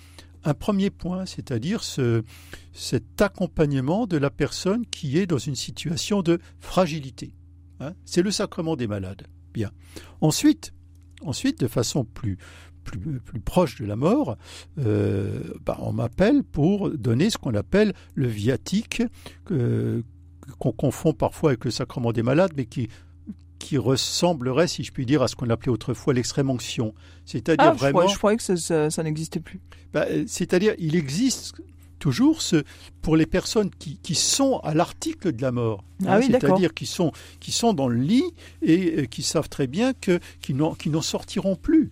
un 0.45 0.55
premier 0.55 0.89
point, 0.89 1.27
c'est-à-dire 1.27 1.85
ce, 1.85 2.23
cet 2.73 3.21
accompagnement 3.21 4.07
de 4.07 4.17
la 4.17 4.31
personne 4.31 4.87
qui 4.87 5.19
est 5.19 5.27
dans 5.27 5.37
une 5.37 5.57
situation 5.57 6.23
de 6.23 6.39
fragilité. 6.59 7.35
Hein. 7.81 7.93
c'est 8.07 8.23
le 8.23 8.31
sacrement 8.31 8.77
des 8.77 8.87
malades. 8.87 9.27
Bien. 9.53 9.73
Ensuite, 10.21 10.73
Ensuite, 11.25 11.61
de 11.61 11.69
façon 11.69 12.05
plus, 12.05 12.39
plus, 12.85 13.21
plus 13.21 13.41
proche 13.41 13.81
de 13.81 13.87
la 13.87 13.97
mort, 13.97 14.37
euh, 14.79 15.41
bah, 15.65 15.77
on 15.81 15.93
m'appelle 15.93 16.43
pour 16.45 16.91
donner 16.91 17.31
ce 17.31 17.39
qu'on 17.39 17.55
appelle 17.55 17.93
le 18.15 18.29
viatique, 18.29 19.03
qu'on 19.47 20.73
confond 20.73 21.13
parfois 21.13 21.51
avec 21.51 21.65
le 21.65 21.71
sacrement 21.71 22.13
des 22.13 22.23
malades, 22.23 22.53
mais 22.57 22.67
qui, 22.67 22.89
qui 23.59 23.77
ressemblerait, 23.77 24.69
si 24.69 24.85
je 24.85 24.93
puis 24.93 25.07
dire, 25.07 25.23
à 25.23 25.29
ce 25.29 25.37
qu'on 25.37 25.51
appelait 25.51 25.73
autrefois 25.73 26.15
l'extrême 26.15 26.51
onction. 26.51 26.95
C'est-à-dire 27.25 27.69
ah, 27.69 27.73
vraiment. 27.73 28.07
Je 28.07 28.17
croyais, 28.17 28.39
que 28.39 28.57
ça, 28.57 29.03
n'existait 29.03 29.41
plus. 29.41 29.61
Bah, 29.93 30.07
c'est-à-dire, 30.27 30.75
il 30.79 30.97
existe 30.97 31.55
toujours 31.99 32.43
ce, 32.43 32.65
pour 33.03 33.17
les 33.17 33.27
personnes 33.27 33.71
qui, 33.79 33.99
qui 34.03 34.15
sont 34.15 34.59
à 34.61 34.75
l'article 34.75 35.33
de 35.33 35.43
la 35.43 35.53
mort, 35.53 35.85
ah 36.07 36.17
hein, 36.17 36.21
c'est-à-dire 36.23 36.75
qui 36.75 36.87
sont, 36.87 37.13
qui 37.41 37.53
sont 37.53 37.73
dans 37.73 37.89
le 37.89 37.99
lit 37.99 38.35
et 38.63 39.01
euh, 39.01 39.05
qui 39.07 39.23
savent 39.23 39.49
très 39.49 39.67
bien 39.67 39.93
que, 39.93 40.21
qu'ils 40.41 40.57
n'en 40.57 41.03
sortiront 41.03 41.57
plus. 41.57 41.91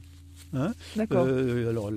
Hein. 0.54 0.72
Euh, 1.12 1.70
alors 1.70 1.90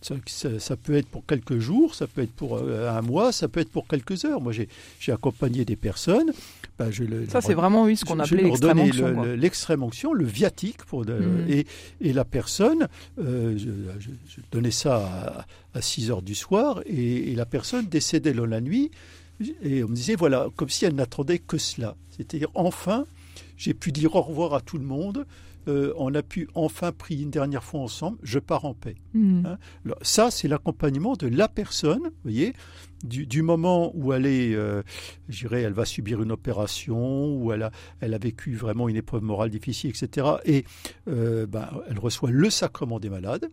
ça, 0.00 0.76
peut 0.76 0.94
être 0.94 1.08
pour 1.08 1.24
quelques 1.26 1.58
jours, 1.58 1.94
ça 1.94 2.06
peut 2.06 2.22
être 2.22 2.32
pour 2.32 2.56
euh, 2.56 2.90
un 2.90 3.02
mois, 3.02 3.32
ça 3.32 3.48
peut 3.48 3.60
être 3.60 3.70
pour 3.70 3.86
quelques 3.86 4.24
heures. 4.24 4.40
Moi, 4.40 4.52
j'ai 4.52 5.12
accompagné 5.12 5.64
des 5.64 5.76
personnes. 5.76 6.32
Ben, 6.78 6.90
je 6.90 7.04
ça, 7.28 7.40
c'est 7.40 7.54
vraiment 7.54 7.84
oui, 7.84 7.96
ce 7.96 8.04
qu'on 8.04 8.18
appelait 8.18 8.42
l'extrême 8.42 8.78
onction. 8.78 9.22
L'extrême 9.22 9.82
onction, 9.82 10.12
le 10.12 10.26
viatique, 10.26 10.84
pour 10.84 11.04
mm. 11.06 11.46
et, 11.48 11.66
et, 12.02 12.12
la 12.12 12.26
personne, 12.26 12.88
euh, 13.18 13.56
je, 13.56 13.70
je, 13.98 14.40
donnais 14.52 14.70
ça 14.70 15.46
à, 15.74 15.78
à 15.78 15.80
6 15.80 16.10
heures 16.10 16.22
du 16.22 16.34
soir, 16.34 16.82
et, 16.84 17.32
et 17.32 17.34
la 17.34 17.46
personne 17.46 17.86
décédait 17.86 18.34
dans 18.34 18.46
la 18.46 18.60
nuit. 18.60 18.90
Et 19.62 19.84
on 19.84 19.88
me 19.88 19.94
disait, 19.94 20.16
voilà, 20.16 20.48
comme 20.56 20.68
si 20.68 20.84
elle 20.84 20.94
n'attendait 20.94 21.38
que 21.38 21.56
cela. 21.58 21.94
C'est-à-dire, 22.10 22.48
enfin, 22.54 23.06
j'ai 23.56 23.74
pu 23.74 23.92
dire 23.92 24.14
au 24.14 24.22
revoir 24.22 24.54
à 24.54 24.60
tout 24.60 24.78
le 24.78 24.84
monde. 24.84 25.26
Euh, 25.68 25.92
on 25.96 26.14
a 26.14 26.22
pu 26.22 26.48
enfin 26.54 26.92
prier 26.92 27.24
une 27.24 27.30
dernière 27.30 27.64
fois 27.64 27.80
ensemble, 27.80 28.18
je 28.22 28.38
pars 28.38 28.64
en 28.64 28.74
paix. 28.74 28.96
Hmm. 29.14 29.46
Hein. 29.46 29.58
ça, 30.02 30.30
c'est 30.30 30.48
l'accompagnement 30.48 31.14
de 31.14 31.26
la 31.26 31.48
personne, 31.48 32.02
vous 32.02 32.22
voyez, 32.22 32.54
du, 33.04 33.42
moment 33.42 33.92
où 33.94 34.12
elle 34.12 34.26
est, 34.26 34.54
euh, 34.54 34.82
elle 35.50 35.72
va 35.72 35.84
subir 35.84 36.22
une 36.22 36.32
opération, 36.32 37.36
où 37.36 37.52
elle 37.52 37.64
a, 37.64 37.70
elle 38.00 38.14
a 38.14 38.18
vécu 38.18 38.54
vraiment 38.54 38.88
une 38.88 38.96
épreuve 38.96 39.22
morale 39.22 39.50
difficile, 39.50 39.90
etc. 39.90 40.26
Et 40.44 40.64
euh, 41.08 41.46
ben, 41.46 41.68
elle 41.88 41.98
reçoit 41.98 42.30
le 42.30 42.50
sacrement 42.50 42.98
des 42.98 43.10
malades. 43.10 43.48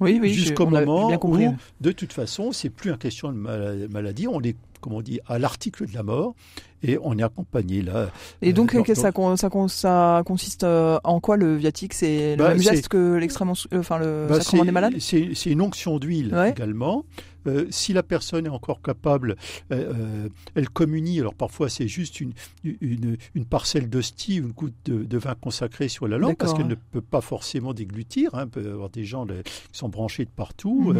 Oui, 0.00 0.18
oui, 0.20 0.32
jusqu'au 0.32 0.66
moment 0.66 1.10
où, 1.10 1.56
de 1.80 1.92
toute 1.92 2.12
façon, 2.12 2.52
c'est 2.52 2.70
plus 2.70 2.90
une 2.90 2.98
question 2.98 3.32
de 3.32 3.86
maladie, 3.88 4.28
on 4.28 4.40
est 4.40 4.56
comme 4.80 4.94
on 4.94 5.02
dit, 5.02 5.20
à 5.26 5.38
l'article 5.38 5.88
de 5.88 5.94
la 5.94 6.02
mort, 6.02 6.34
et 6.82 6.98
on 7.02 7.18
est 7.18 7.22
accompagné 7.22 7.82
là. 7.82 8.10
Et 8.42 8.52
donc, 8.52 8.74
euh, 8.74 8.84
ça, 8.94 9.10
ça, 9.36 9.50
ça, 9.68 10.22
consiste 10.24 10.64
euh, 10.64 10.98
en 11.04 11.20
quoi 11.20 11.36
le 11.36 11.56
viatique? 11.56 11.94
C'est 11.94 12.36
le 12.36 12.42
bah, 12.42 12.50
même 12.50 12.58
geste 12.58 12.88
que 12.88 13.16
l'extrême, 13.16 13.52
enfin 13.74 13.98
le 13.98 14.26
bah, 14.28 14.40
sacrement 14.40 14.64
des 14.64 14.72
malades? 14.72 14.94
C'est 14.98 15.46
une 15.46 15.60
onction 15.60 15.98
d'huile 15.98 16.36
également. 16.48 17.04
Euh, 17.48 17.66
si 17.70 17.92
la 17.92 18.02
personne 18.02 18.46
est 18.46 18.50
encore 18.50 18.82
capable, 18.82 19.36
euh, 19.72 19.92
euh, 19.94 20.28
elle 20.54 20.68
communie. 20.68 21.20
Alors 21.20 21.34
parfois 21.34 21.68
c'est 21.68 21.88
juste 21.88 22.20
une, 22.20 22.32
une, 22.64 23.16
parcelle 23.48 23.88
d'hostie, 23.88 24.36
une 24.36 24.52
goutte 24.52 24.74
de, 24.84 25.18
vin 25.18 25.34
consacré 25.34 25.88
sur 25.88 26.06
la 26.06 26.18
langue, 26.18 26.36
parce 26.36 26.54
qu'elle 26.54 26.66
ne 26.66 26.74
peut 26.74 27.00
pas 27.00 27.20
forcément 27.20 27.72
déglutir. 27.74 28.34
Hein, 28.34 28.46
peut 28.46 28.62
y 28.62 28.68
avoir 28.68 28.90
des 28.90 29.04
gens 29.04 29.26
qui 29.26 29.34
sont 29.72 29.88
branchés 29.88 30.24
de 30.24 30.30
partout. 30.30 30.92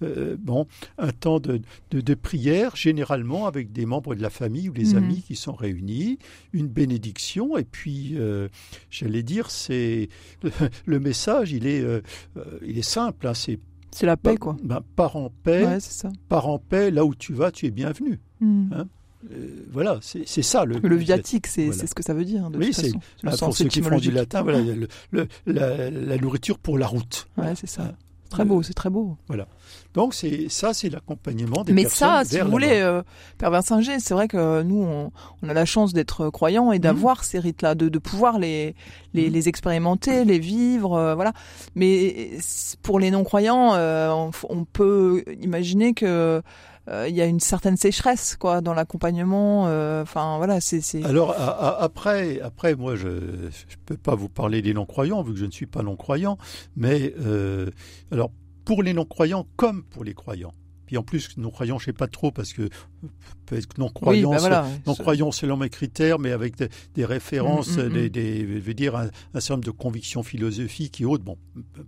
Mhm. 0.00 0.36
bon, 0.36 0.66
un 0.98 1.12
temps 1.12 1.40
de, 1.40 1.60
de, 1.90 2.14
prière, 2.14 2.76
généralement 2.76 3.46
avec 3.46 3.72
des 3.72 3.86
membres 3.86 4.14
de 4.14 4.22
la 4.22 4.30
famille 4.30 4.68
ou 4.68 4.72
les 4.72 4.92
mhm. 4.92 4.96
amis 4.96 5.22
qui 5.26 5.36
sont 5.36 5.52
réunis, 5.52 6.18
une 6.52 6.68
bénédiction, 6.68 7.56
et 7.56 7.64
puis 7.64 8.16
j'allais 8.90 9.22
dire, 9.22 9.50
c'est 9.50 10.08
le 10.86 11.00
message, 11.00 11.52
il 11.52 11.66
est, 11.66 11.84
il 12.64 12.78
est 12.78 12.82
simple. 12.82 13.26
Hein, 13.26 13.34
c'est 13.34 13.58
c'est 13.90 14.06
la 14.06 14.16
paix, 14.16 14.36
quoi. 14.36 14.56
Ben, 14.62 14.80
pars 14.96 15.16
en 15.16 15.30
paix. 15.30 15.64
Ouais, 15.64 15.80
ça. 15.80 16.10
Pars 16.28 16.48
en 16.48 16.58
paix, 16.58 16.90
là 16.90 17.04
où 17.04 17.14
tu 17.14 17.32
vas, 17.32 17.50
tu 17.50 17.66
es 17.66 17.70
bienvenu. 17.70 18.20
Hmm. 18.40 18.72
Hein 18.72 18.88
euh, 19.32 19.66
voilà, 19.72 19.98
c'est 20.00 20.42
ça 20.42 20.64
le. 20.64 20.78
Le 20.78 20.96
viatique, 20.96 21.46
c'est 21.48 21.72
ce 21.72 21.94
que 21.94 22.04
ça 22.04 22.14
veut 22.14 22.24
dire. 22.24 22.50
De 22.50 22.58
oui, 22.58 22.72
c'est 22.72 22.92
ah, 23.24 23.32
pour 23.36 23.56
ceux 23.56 23.66
qui 23.66 23.82
font 23.82 23.98
du 23.98 24.10
latin, 24.10 24.42
voilà, 24.42 24.60
le, 24.60 25.26
la, 25.46 25.90
la, 25.90 26.18
nourriture 26.18 26.58
pour 26.58 26.78
la 26.78 26.86
route. 26.86 27.28
Ouais, 27.36 27.54
c'est 27.56 27.66
ça. 27.66 27.94
Très 28.30 28.44
beau, 28.44 28.62
c'est 28.62 28.74
très 28.74 28.90
beau. 28.90 29.16
Voilà. 29.28 29.46
Donc 29.94 30.12
c'est 30.14 30.48
ça, 30.50 30.74
c'est 30.74 30.90
l'accompagnement 30.90 31.64
des 31.64 31.72
Mais 31.72 31.82
personnes. 31.82 32.08
ça, 32.08 32.24
si 32.24 32.34
vers 32.36 32.44
vous 32.44 32.50
voulez, 32.50 32.80
euh, 32.80 33.02
Père 33.38 33.50
Versinger, 33.50 33.98
c'est 34.00 34.12
vrai 34.14 34.28
que 34.28 34.62
nous, 34.62 34.82
on, 34.82 35.10
on 35.42 35.48
a 35.48 35.54
la 35.54 35.64
chance 35.64 35.92
d'être 35.94 36.28
croyants 36.30 36.70
et 36.72 36.78
d'avoir 36.78 37.24
ces 37.24 37.38
rites-là, 37.38 37.74
de, 37.74 37.88
de 37.88 37.98
pouvoir 37.98 38.38
les, 38.38 38.74
les, 39.14 39.26
Mhm. 39.28 39.32
les 39.32 39.48
expérimenter, 39.48 40.24
les 40.24 40.38
vivre, 40.38 40.94
euh, 40.94 41.14
voilà. 41.14 41.32
Mais 41.74 42.38
c- 42.40 42.76
pour 42.82 43.00
les 43.00 43.10
non-croyants, 43.10 43.74
euh, 43.74 44.10
on, 44.48 44.64
peut 44.64 45.24
imaginer 45.40 45.94
que 45.94 46.04
euh, 46.06 46.40
il 47.08 47.14
y 47.14 47.20
a 47.20 47.26
une 47.26 47.40
certaine 47.40 47.76
sécheresse, 47.76 48.36
quoi, 48.36 48.60
dans 48.60 48.74
l'accompagnement. 48.74 49.66
euh, 49.68 50.02
Enfin, 50.02 50.36
voilà, 50.38 50.60
c'est. 50.60 50.82
Alors 51.04 51.34
après, 51.38 52.40
après 52.40 52.74
moi 52.74 52.96
je 52.96 53.08
ne 53.08 53.50
peux 53.86 53.96
pas 53.96 54.14
vous 54.14 54.28
parler 54.28 54.62
des 54.62 54.74
non-croyants 54.74 55.22
vu 55.22 55.32
que 55.32 55.38
je 55.38 55.44
ne 55.46 55.50
suis 55.50 55.66
pas 55.66 55.82
non-croyant, 55.82 56.38
mais 56.76 57.14
euh, 57.20 57.70
alors 58.10 58.30
pour 58.64 58.82
les 58.82 58.92
non-croyants 58.92 59.46
comme 59.56 59.82
pour 59.84 60.04
les 60.04 60.14
croyants. 60.14 60.52
Puis 60.88 60.96
en 60.96 61.02
plus 61.02 61.36
non-croyants 61.36 61.78
je 61.78 61.84
sais 61.84 61.92
pas 61.92 62.06
trop 62.08 62.30
parce 62.30 62.54
que 62.54 62.62
être 62.62 63.68
oui, 63.76 63.78
non-croyant, 63.78 64.30
bah 64.30 64.38
voilà. 64.38 64.66
non-croyant 64.86 65.30
selon 65.32 65.56
mes 65.58 65.68
critères, 65.70 66.18
mais 66.18 66.32
avec 66.32 66.56
des, 66.56 66.68
des 66.94 67.04
références, 67.04 67.76
Mm, 67.76 67.82
mm, 67.82 67.86
mm. 67.88 67.92
des, 67.92 68.10
des- 68.10 68.40
je 68.40 68.58
veux 68.60 68.74
dire 68.74 68.96
un, 68.96 69.08
un 69.34 69.40
certain 69.40 69.54
nombre 69.54 69.64
de 69.66 69.70
convictions 69.70 70.22
philosophiques 70.22 71.00
et 71.00 71.04
autres. 71.04 71.24
Bon, 71.24 71.36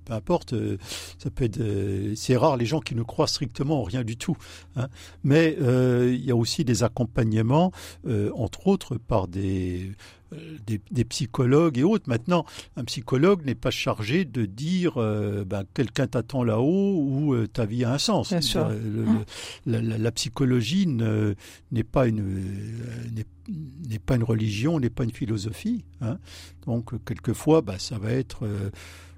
peu, 0.05 0.13
importe, 0.13 0.53
euh, 0.53 0.77
ça 1.19 1.31
peut 1.31 1.45
être, 1.45 1.59
euh, 1.61 2.13
c'est 2.15 2.37
rare 2.37 2.57
les 2.57 2.67
gens 2.67 2.81
qui 2.81 2.95
ne 2.95 3.03
croient 3.03 3.27
strictement 3.27 3.81
en 3.81 3.85
rien 3.85 4.05
du 4.05 4.17
tout. 4.17 4.37
hein. 4.77 4.89
Mais 5.25 5.57
euh, 5.61 6.15
il 6.15 6.25
y 6.25 6.31
a 6.31 6.37
aussi 6.37 6.65
des 6.65 6.83
accompagnements, 6.83 7.73
euh, 8.07 8.31
entre 8.35 8.67
autres 8.67 8.97
par 8.97 9.27
des, 9.29 9.93
des, 10.67 10.81
des 10.91 11.05
psychologues 11.05 11.79
et 11.79 11.83
autres. 11.83 12.09
Maintenant, 12.09 12.45
un 12.77 12.85
psychologue 12.85 13.45
n'est 13.45 13.55
pas 13.55 13.71
chargé 13.71 14.25
de 14.25 14.47
dire 14.47 14.95
euh, 14.97 15.45
ben, 15.45 15.65
quelqu'un 15.75 16.07
t'attend 16.07 16.45
là-haut 16.45 16.95
ou 16.99 17.35
euh, 17.35 17.47
ta 17.47 17.65
vie 17.67 17.85
a 17.85 17.93
un 17.93 17.99
sens. 17.99 18.31
Bien 18.31 18.41
sûr. 18.41 18.69
Le- 18.69 19.01
Hum. 19.07 19.25
la, 19.67 19.81
la- 19.83 19.99
la 19.99 20.13
psychologie 20.13 20.87
ne- 20.87 21.35
n'est 21.73 21.85
pas 21.85 22.07
une 22.07 22.21
euh, 22.21 23.23
n'est- 23.89 23.99
pas 23.99 24.17
une 24.17 24.23
religion, 24.25 24.79
n'est 24.79 24.91
pas 24.91 25.05
une 25.05 25.11
philosophie. 25.13 25.85
hein. 26.01 26.19
Donc 26.67 26.95
euh, 26.95 26.99
quelquefois, 27.05 27.61
bah, 27.63 27.79
ça 27.79 27.99
va 27.99 28.13
être 28.13 28.45
euh, 28.47 28.71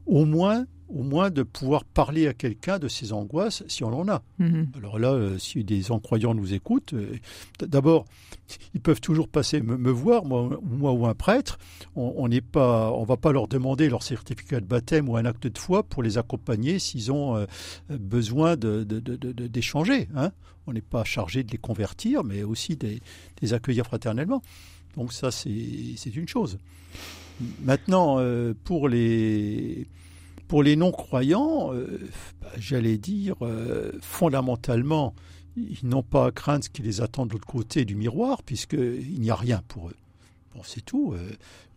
au 0.06 0.24
moins 0.24 0.66
au 0.94 1.02
moins 1.02 1.30
de 1.30 1.42
pouvoir 1.42 1.84
parler 1.84 2.28
à 2.28 2.34
quelqu'un 2.34 2.78
de 2.78 2.86
ses 2.86 3.12
angoisses 3.12 3.64
si 3.66 3.82
on 3.82 3.98
en 3.98 4.08
a. 4.08 4.22
Mhm. 4.38 4.72
Alors 4.76 4.98
là, 4.98 5.12
euh, 5.12 5.38
si 5.38 5.64
des 5.64 5.90
incroyants 5.90 6.34
nous 6.34 6.52
écoutent, 6.52 6.92
euh, 6.92 7.16
d'abord, 7.60 8.04
ils 8.74 8.80
peuvent 8.80 9.00
toujours 9.00 9.28
passer 9.28 9.62
me, 9.62 9.76
me 9.78 9.90
voir, 9.90 10.24
moi, 10.24 10.60
moi 10.62 10.92
ou 10.92 11.06
un 11.06 11.14
prêtre. 11.14 11.58
On 11.96 12.28
n'est 12.28 12.42
pas, 12.42 12.92
on 12.92 13.04
va 13.04 13.16
pas 13.16 13.32
leur 13.32 13.48
demander 13.48 13.88
leur 13.88 14.02
certificat 14.02 14.60
de 14.60 14.66
baptême 14.66 15.08
ou 15.08 15.16
un 15.16 15.24
acte 15.24 15.46
de 15.46 15.58
foi 15.58 15.82
pour 15.82 16.02
les 16.02 16.18
accompagner 16.18 16.78
s'ils 16.78 17.10
ont 17.10 17.36
euh, 17.36 17.46
besoin 17.88 18.56
d'échanger. 18.56 20.08
hein. 20.14 20.30
On 20.66 20.72
n'est 20.74 20.80
pas 20.80 21.04
chargé 21.04 21.42
de 21.42 21.50
les 21.50 21.58
convertir, 21.58 22.22
mais 22.22 22.42
aussi 22.44 22.76
de 22.76 22.98
les 23.40 23.54
accueillir 23.54 23.84
fraternellement. 23.86 24.42
Donc 24.96 25.12
ça, 25.12 25.30
c'est 25.30 25.50
une 26.14 26.28
chose. 26.28 26.58
Maintenant, 27.62 28.18
euh, 28.18 28.54
pour 28.64 28.88
les 28.88 29.86
pour 30.48 30.62
les 30.62 30.76
non-croyants, 30.76 31.72
euh, 31.72 31.98
bah, 32.42 32.48
j'allais 32.58 32.98
dire, 32.98 33.36
euh, 33.40 33.92
fondamentalement, 34.02 35.14
ils 35.56 35.78
n'ont 35.82 36.02
pas 36.02 36.26
à 36.26 36.30
craindre 36.30 36.64
ce 36.64 36.68
qui 36.68 36.82
les 36.82 37.00
attend 37.00 37.24
de 37.24 37.32
l'autre 37.32 37.46
côté 37.46 37.86
du 37.86 37.94
miroir, 37.94 38.42
puisqu'il 38.42 39.18
n'y 39.18 39.30
a 39.30 39.34
rien 39.34 39.62
pour 39.68 39.88
eux. 39.88 39.96
Bon, 40.54 40.60
c'est 40.62 40.84
tout. 40.84 41.14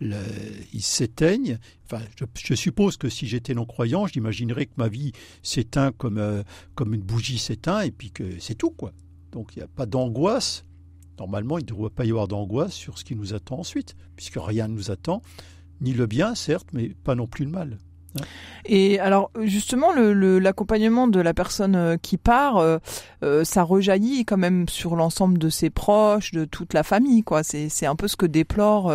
ils 0.01 0.81
s'éteignent. 0.81 1.57
Enfin, 1.85 2.03
je, 2.35 2.55
suppose 2.55 2.97
que 2.97 3.07
si 3.07 3.25
j'étais 3.25 3.53
non-croyant, 3.53 4.07
j'imaginerais 4.07 4.65
que 4.65 4.73
ma 4.75 4.89
vie 4.89 5.13
s'éteint 5.41 5.93
comme, 5.93 6.43
comme 6.75 6.93
une 6.93 7.01
bougie 7.01 7.37
s'éteint, 7.37 7.81
et 7.81 7.91
puis 7.91 8.11
que 8.11 8.37
c'est 8.39 8.55
tout, 8.55 8.71
quoi. 8.71 8.91
Donc 9.31 9.55
il 9.55 9.59
n'y 9.59 9.63
a 9.63 9.67
pas 9.67 9.85
d'angoisse. 9.85 10.65
Normalement, 11.19 11.57
il 11.57 11.61
ne 11.61 11.69
devrait 11.69 11.89
pas 11.89 12.05
y 12.05 12.09
avoir 12.09 12.27
d'angoisse 12.27 12.73
sur 12.73 12.97
ce 12.97 13.05
qui 13.05 13.15
nous 13.15 13.33
attend 13.33 13.59
ensuite, 13.59 13.95
puisque 14.15 14.37
rien 14.37 14.67
ne 14.67 14.73
nous 14.73 14.91
attend, 14.91 15.21
ni 15.81 15.93
le 15.93 16.05
bien, 16.05 16.35
certes, 16.35 16.67
mais 16.73 16.89
pas 16.89 17.15
non 17.15 17.27
plus 17.27 17.45
le 17.45 17.51
mal. 17.51 17.77
Et 18.67 18.99
alors 18.99 19.29
justement, 19.43 19.93
le- 19.93 20.13
le- 20.13 20.39
l'accompagnement 20.39 21.07
de 21.07 21.19
la 21.19 21.33
personne 21.35 21.75
euh, 21.75 21.97
qui 21.97 22.17
part, 22.17 22.57
euh, 22.57 22.77
euh, 23.23 23.43
ça 23.43 23.61
rejaillit 23.61 24.25
quand 24.25 24.37
même 24.37 24.67
sur 24.67 24.95
l'ensemble 24.95 25.37
de 25.37 25.49
ses 25.49 25.69
proches, 25.69 26.31
de 26.31 26.45
toute 26.45 26.73
la 26.73 26.81
famille, 26.83 27.21
quoi. 27.23 27.43
C'est 27.43 27.85
un 27.85 27.95
peu 27.95 28.07
ce 28.07 28.15
que 28.15 28.25
déplorent 28.25 28.91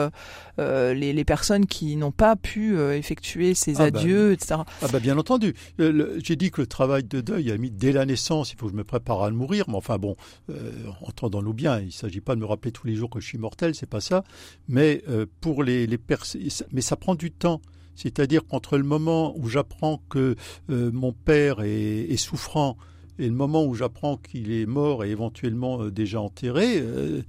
euh, 0.59 0.93
les, 0.95 1.13
les 1.13 1.25
personnes 1.25 1.67
qui 1.67 1.95
n'ont 1.97 2.11
pas 2.11 2.35
pu 2.35 2.77
effectuer 2.81 3.55
ces 3.55 3.81
Ah 3.81 3.91
bah, 3.91 4.01
adieux, 4.01 4.33
etc. 4.33 4.57
Ah 4.83 4.87
bah 4.93 4.99
bien 4.99 5.17
entendu. 5.19 5.55
J'ai 5.79 6.37
dit 6.37 6.51
que 6.51 6.61
le 6.63 6.67
travail 6.67 7.05
de 7.05 7.21
deuil 7.21 7.51
a 7.53 7.57
mis 7.59 7.71
dès 7.71 7.93
la 7.93 8.07
naissance, 8.07 8.53
il 8.53 8.57
faut 8.59 8.67
que 8.67 8.73
je 8.73 8.77
me 8.77 8.85
prépare 8.85 9.23
à 9.23 9.31
le 9.31 9.37
mourir, 9.37 9.67
mais 9.69 9.77
enfin 9.77 9.99
bon, 9.99 10.17
euh, 10.51 10.73
entendons-nous 11.03 11.55
bien, 11.55 11.79
il 11.79 11.87
ne 11.87 11.91
s'agit 11.93 12.21
pas 12.21 12.35
de 12.35 12.41
me 12.41 12.47
rappeler 12.47 12.73
tous 12.73 12.87
les 12.87 12.97
jours 12.97 13.09
que 13.11 13.21
je 13.21 13.27
suis 13.27 13.39
mortel, 13.39 13.75
c'est 13.77 13.89
pas 13.89 14.01
ça. 14.01 14.25
Mais 14.69 15.03
pour 15.41 15.63
les, 15.63 15.87
les 15.87 15.99
personnes, 15.99 16.41
mais 16.73 16.81
ça 16.81 16.97
prend 16.97 17.15
du 17.15 17.31
temps. 17.31 17.61
C'est-à-dire 18.03 18.47
qu'entre 18.47 18.79
le 18.79 18.85
moment 18.85 19.35
où 19.39 19.49
j'apprends 19.49 20.01
que 20.09 20.35
euh, 20.71 20.91
mon 20.93 21.13
père 21.13 21.61
est, 21.61 22.07
est 22.11 22.17
souffrant 22.17 22.77
et 23.19 23.27
le 23.27 23.35
moment 23.35 23.65
où 23.67 23.75
j'apprends 23.75 24.17
qu'il 24.17 24.51
est 24.51 24.65
mort 24.65 25.05
et 25.05 25.11
éventuellement 25.11 25.83
euh, 25.83 25.91
déjà 25.91 26.21
enterré, 26.23 26.79
euh, 26.81 27.21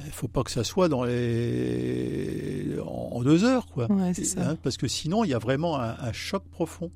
il 0.00 0.06
ne 0.06 0.10
faut 0.12 0.28
pas 0.28 0.42
que 0.42 0.50
ça 0.50 0.62
soit 0.64 0.88
dans 0.90 1.04
les 1.04 2.66
en, 2.84 3.16
en 3.16 3.22
deux 3.22 3.44
heures, 3.44 3.66
quoi. 3.66 3.90
Ouais, 3.90 4.12
c'est 4.14 4.24
ça. 4.24 4.50
Hein, 4.50 4.58
parce 4.62 4.76
que 4.76 4.88
sinon, 4.88 5.24
il 5.24 5.30
y 5.30 5.34
a 5.34 5.38
vraiment 5.38 5.80
un, 5.80 5.96
un 5.98 6.12
choc 6.12 6.42
profond. 6.50 6.90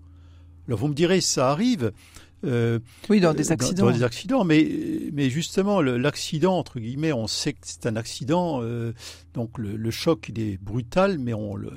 Alors 0.68 0.79
vous 0.79 0.88
me 0.88 0.95
direz, 0.95 1.21
ça 1.21 1.51
arrive. 1.51 1.92
euh, 2.45 2.79
Oui, 3.09 3.21
dans 3.21 3.31
euh, 3.31 3.35
des 3.35 3.53
accidents. 3.53 3.87
Dans, 3.87 3.92
des 3.92 4.03
accidents, 4.03 4.45
mais, 4.45 4.68
mais 5.12 5.31
justement, 5.31 5.81
l'accident, 5.81 6.57
entre 6.59 6.79
guillemets, 6.79 7.12
on 7.12 7.27
sait 7.27 7.55
que 7.55 7.61
c'est 7.62 7.87
un 7.87 7.97
accident, 7.97 8.61
euh, 8.62 8.92
donc 9.35 9.57
le, 9.59 9.77
le 9.77 9.90
choc, 9.90 10.27
il 10.29 10.38
est 10.40 10.59
brutal, 10.62 11.18
mais 11.18 11.33
on 11.35 11.57
le... 11.57 11.73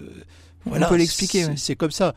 On 0.66 0.80
peut 0.90 0.96
l'expliquer, 0.98 1.46
c'est- 1.58 1.74
ouais. 1.74 1.76
Comme 1.76 1.92
ça. 1.92 2.16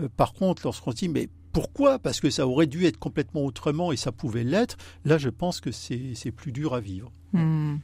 Euh, 0.00 0.08
par 0.16 0.32
contre, 0.32 0.62
lorsqu'on 0.64 0.90
se 0.92 0.96
dit, 0.96 1.08
mais 1.08 1.28
pourquoi? 1.52 1.98
Parce 1.98 2.20
que 2.20 2.30
ça 2.30 2.46
aurait 2.46 2.66
dû 2.66 2.86
être 2.86 2.98
complètement 2.98 3.44
autrement 3.44 3.92
et 3.92 3.96
ça 3.96 4.12
pouvait 4.12 4.44
l'être. 4.44 4.76
Là, 5.04 5.18
je 5.18 5.28
pense 5.28 5.60
que 5.60 5.70
c'est 5.72 6.12
c'est 6.14 6.30
plus 6.30 6.52
dur 6.52 6.74
à 6.74 6.80
vivre. 6.80 7.10
Hmm. 7.32 7.76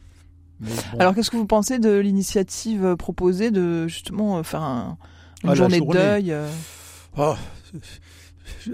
Bon. 0.60 0.70
Alors 0.98 1.14
qu'est-ce 1.14 1.30
que 1.30 1.36
vous 1.36 1.46
pensez 1.46 1.78
de 1.78 1.98
l'initiative 1.98 2.84
euh, 2.84 2.96
proposée 2.96 3.50
de 3.50 3.88
justement 3.88 4.38
euh, 4.38 4.42
faire 4.42 4.62
un- 4.62 4.96
une 5.44 5.50
Ah, 5.50 5.54
journée, 5.54 5.78
journée. 5.78 5.94
de 5.94 5.98
deuil 5.98 6.32
euh, 6.32 6.48
Ah, 7.16 7.36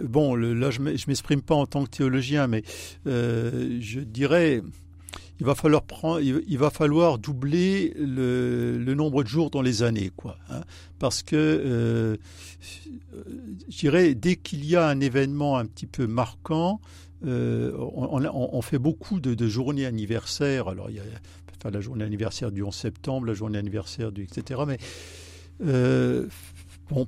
bon, 0.03 0.35
le- 0.35 0.55
là, 0.55 0.71
je 0.71 0.81
ne 0.81 0.91
m'exprime 1.07 1.43
pas 1.43 1.55
en 1.55 1.67
tant 1.67 1.85
que 1.85 1.91
théologien, 1.91 2.47
mais 2.47 2.63
euh, 3.07 3.79
je 3.81 4.01
dirais, 4.01 4.63
il 5.41 5.47
va 5.47 5.55
falloir 5.55 5.83
prendre, 5.83 6.21
il, 6.21 6.59
va 6.59 6.71
falloir 6.71 7.19
doubler 7.19 7.95
le, 7.99 8.79
le 8.79 8.95
nombre 8.95 9.23
de 9.25 9.29
jours 9.29 9.51
dans 9.51 9.63
les 9.63 9.83
années, 9.83 10.11
quoi. 10.15 10.37
hein. 10.51 10.61
parce 11.01 11.23
que, 11.25 11.35
euh, 11.37 12.17
je 13.69 13.77
dirais, 13.79 14.15
dès 14.15 14.37
qu'il 14.37 14.65
y 14.65 14.77
a 14.77 14.87
un 14.87 15.01
événement 15.01 15.57
un 15.59 15.67
petit 15.67 15.87
peu 15.87 16.07
marquant, 16.07 16.81
euh, 17.27 17.73
on, 17.79 18.23
on- 18.25 18.49
on 18.53 18.63
fait 18.63 18.79
beaucoup 18.79 19.21
de, 19.21 19.35
de 19.35 19.49
journées 19.49 19.87
anniversaires. 19.87 20.69
Alors, 20.69 20.91
il 20.91 20.97
y 20.97 21.01
a 21.01 21.03
enfin, 21.59 21.71
la 21.71 21.81
journée 21.81 22.05
anniversaire 22.05 22.51
du 22.53 22.63
11 22.63 22.75
septembre, 22.75 23.27
la 23.27 23.35
journée 23.35 23.59
anniversaire 23.59 24.13
du 24.13 24.23
etc. 24.25 24.61
Mais 24.67 24.79
euh, 25.65 26.27
bon, 26.91 27.07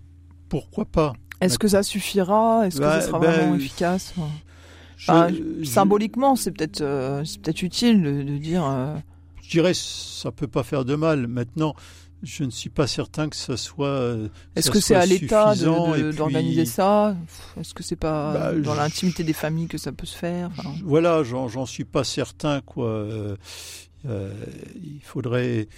pourquoi 0.48 0.84
pas? 0.84 1.12
Est-ce 1.40 1.58
que 1.58 1.68
ça 1.68 1.82
suffira? 1.82 2.66
Est-ce 2.66 2.76
que 2.76 2.80
Bah, 2.80 3.00
ça 3.00 3.06
sera 3.08 3.18
bah, 3.18 3.30
vraiment 3.32 3.54
efficace? 3.56 4.14
Je- 4.96 5.10
Enfin, 5.10 5.28
je- 5.60 5.64
Symboliquement, 5.64 6.36
c'est 6.36 6.50
peut-être 6.52 6.80
euh, 6.80 7.24
c'est 7.24 7.40
peut-être 7.40 7.62
utile 7.62 8.02
de, 8.02 8.22
de 8.22 8.38
dire. 8.38 8.64
euh, 8.64 8.94
Je 9.42 9.50
dirais 9.50 9.72
ça 9.74 10.30
peut 10.32 10.46
pas 10.46 10.62
faire 10.62 10.84
de 10.84 10.94
mal. 10.94 11.26
Maintenant, 11.26 11.74
je 12.22 12.44
ne 12.44 12.50
suis 12.50 12.70
pas 12.70 12.86
certain 12.86 13.28
que 13.28 13.36
ça 13.36 13.56
soit. 13.58 13.86
euh, 13.88 14.28
Est-ce 14.56 14.70
que 14.70 14.80
c'est 14.80 14.94
à 14.94 15.04
l'État 15.04 15.52
puis- 15.54 15.64
d'organiser 16.16 16.64
ça? 16.64 17.14
Est-ce 17.60 17.74
que 17.74 17.82
c'est 17.82 17.96
pas 17.96 18.32
Bah, 18.32 18.52
dans 18.54 18.72
je- 18.74 18.78
l'intimité 18.78 19.24
des 19.24 19.32
familles 19.34 19.66
que 19.68 19.76
ça 19.78 19.92
peut 19.92 20.06
se 20.06 20.16
faire? 20.16 20.50
Enfin, 20.56 20.70
Voilà, 20.84 21.22
j'en 21.22 21.48
j'en 21.48 21.66
suis 21.66 21.84
pas 21.84 22.04
certain 22.04 22.60
quoi. 22.62 22.88
Euh, 22.88 23.36
euh, 24.06 24.32
il 24.82 25.00
faudrait. 25.02 25.68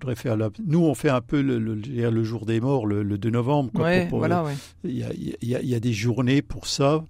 faudrait 0.00 0.14
faire 0.14 0.36
la... 0.36 0.50
Nous, 0.64 0.78
on 0.78 0.94
fait 0.94 1.08
un 1.08 1.20
peu 1.20 1.42
le, 1.42 1.58
le- 1.58 2.22
jour 2.24 2.46
des 2.46 2.60
morts, 2.60 2.86
le, 2.86 3.02
le 3.02 3.18
2 3.18 3.30
novembre. 3.30 3.72
quoi, 3.74 3.84
ouais, 3.86 4.00
pour- 4.02 4.10
pour- 4.10 4.18
voilà, 4.20 4.44
ouais. 4.44 4.54
Il 4.84 4.96
y, 4.96 5.02
a, 5.02 5.12
il 5.12 5.34
y 5.48 5.56
a- 5.56 5.60
il 5.60 5.68
y 5.68 5.74
a 5.74 5.80
des 5.80 5.92
journées 5.92 6.40
pour 6.40 6.68
ça. 6.68 7.04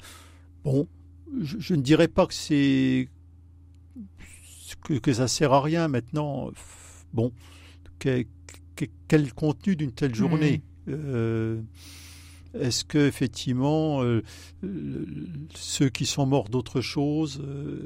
Bon, 0.64 0.86
je, 1.40 1.58
je 1.58 1.74
ne 1.74 1.82
dirais 1.82 2.08
pas 2.08 2.26
que 2.26 2.34
c'est 2.34 3.08
que, 4.84 4.94
que 4.94 5.12
ça 5.12 5.28
sert 5.28 5.52
à 5.52 5.60
rien 5.62 5.88
maintenant. 5.88 6.50
Bon, 7.12 7.32
que- 7.98 8.24
que- 8.76 8.84
quel 9.08 9.32
contenu 9.32 9.76
d'une 9.76 9.92
telle 9.92 10.14
journée 10.14 10.62
Euh, 10.88 11.60
Est-ce 12.54 12.82
que 12.84 13.06
effectivement 13.06 14.02
euh, 14.02 14.22
euh, 14.64 15.04
ceux 15.54 15.90
qui 15.90 16.06
sont 16.06 16.24
morts 16.24 16.48
d'autre 16.48 16.80
chose 16.80 17.42
euh, 17.44 17.84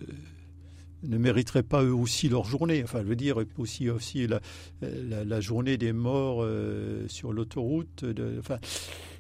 ne 1.03 1.19
mériteraient 1.19 1.63
pas 1.63 1.83
eux 1.83 1.95
aussi 1.95 2.29
leur 2.29 2.45
journée. 2.45 2.83
Enfin, 2.83 3.01
je 3.03 3.09
veux 3.09 3.17
dire, 3.17 3.37
aussi, 3.59 3.91
aussi 3.91 4.27
la, 4.27 4.41
la, 4.81 5.41
journée 5.41 5.77
des 5.77 5.93
morts 5.93 6.43
euh, 6.43 7.07
sur 7.09 7.33
l'autoroute. 7.33 8.05
Enfin, 8.39 8.59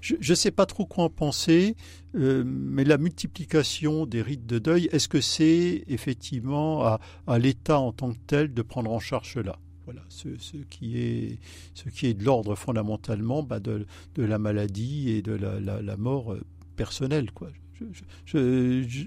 je 0.02 0.16
ne 0.16 0.34
sais 0.34 0.50
pas 0.50 0.66
trop 0.66 0.84
quoi 0.84 1.04
en 1.04 1.10
penser, 1.10 1.76
euh, 2.16 2.42
mais 2.44 2.82
la 2.82 2.98
multiplication 2.98 4.04
des 4.04 4.20
rites 4.20 4.46
de 4.46 4.58
deuil, 4.58 4.88
est-ce 4.90 5.08
que 5.08 5.20
c'est 5.20 5.84
effectivement 5.86 6.84
à, 6.84 7.38
l'État 7.38 7.78
en 7.78 7.92
tant 7.92 8.12
que 8.12 8.18
tel 8.26 8.52
de 8.52 8.62
prendre 8.62 8.90
en 8.90 8.98
charge 8.98 9.34
cela? 9.34 9.58
Voilà, 9.84 10.02
ce, 10.08 10.36
ce, 10.38 10.56
qui 10.56 10.98
est, 10.98 11.38
ce 11.74 11.88
qui 11.88 12.06
est 12.06 12.14
de 12.14 12.24
l'ordre 12.24 12.54
fondamentalement 12.54 13.42
bah, 13.42 13.60
de, 13.60 13.86
de, 14.14 14.22
la 14.22 14.38
maladie 14.38 15.10
et 15.10 15.22
de 15.22 15.32
la, 15.32 15.60
la, 15.60 15.82
la 15.82 15.96
mort 15.96 16.32
euh, 16.32 16.40
personnelle. 16.76 17.30
Quoi. 17.32 17.50
Je, 17.74 17.84
je, 17.92 18.02
je, 18.26 19.06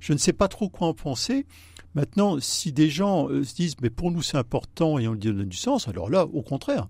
je, 0.00 0.12
ne 0.12 0.18
sais 0.18 0.32
pas 0.32 0.48
trop 0.48 0.68
quoi 0.68 0.88
en 0.88 0.94
penser. 0.94 1.46
Maintenant, 1.94 2.38
si 2.40 2.72
des 2.72 2.90
gens 2.90 3.28
euh, 3.28 3.44
se 3.44 3.54
disent 3.54 3.76
mais 3.80 3.90
pour 3.90 4.10
nous 4.10 4.22
c'est 4.22 4.36
important 4.36 4.98
et 4.98 5.06
on 5.06 5.12
lui 5.12 5.20
donne 5.20 5.44
du 5.44 5.56
sens, 5.56 5.88
alors 5.88 6.10
là, 6.10 6.26
au 6.26 6.42
contraire, 6.42 6.88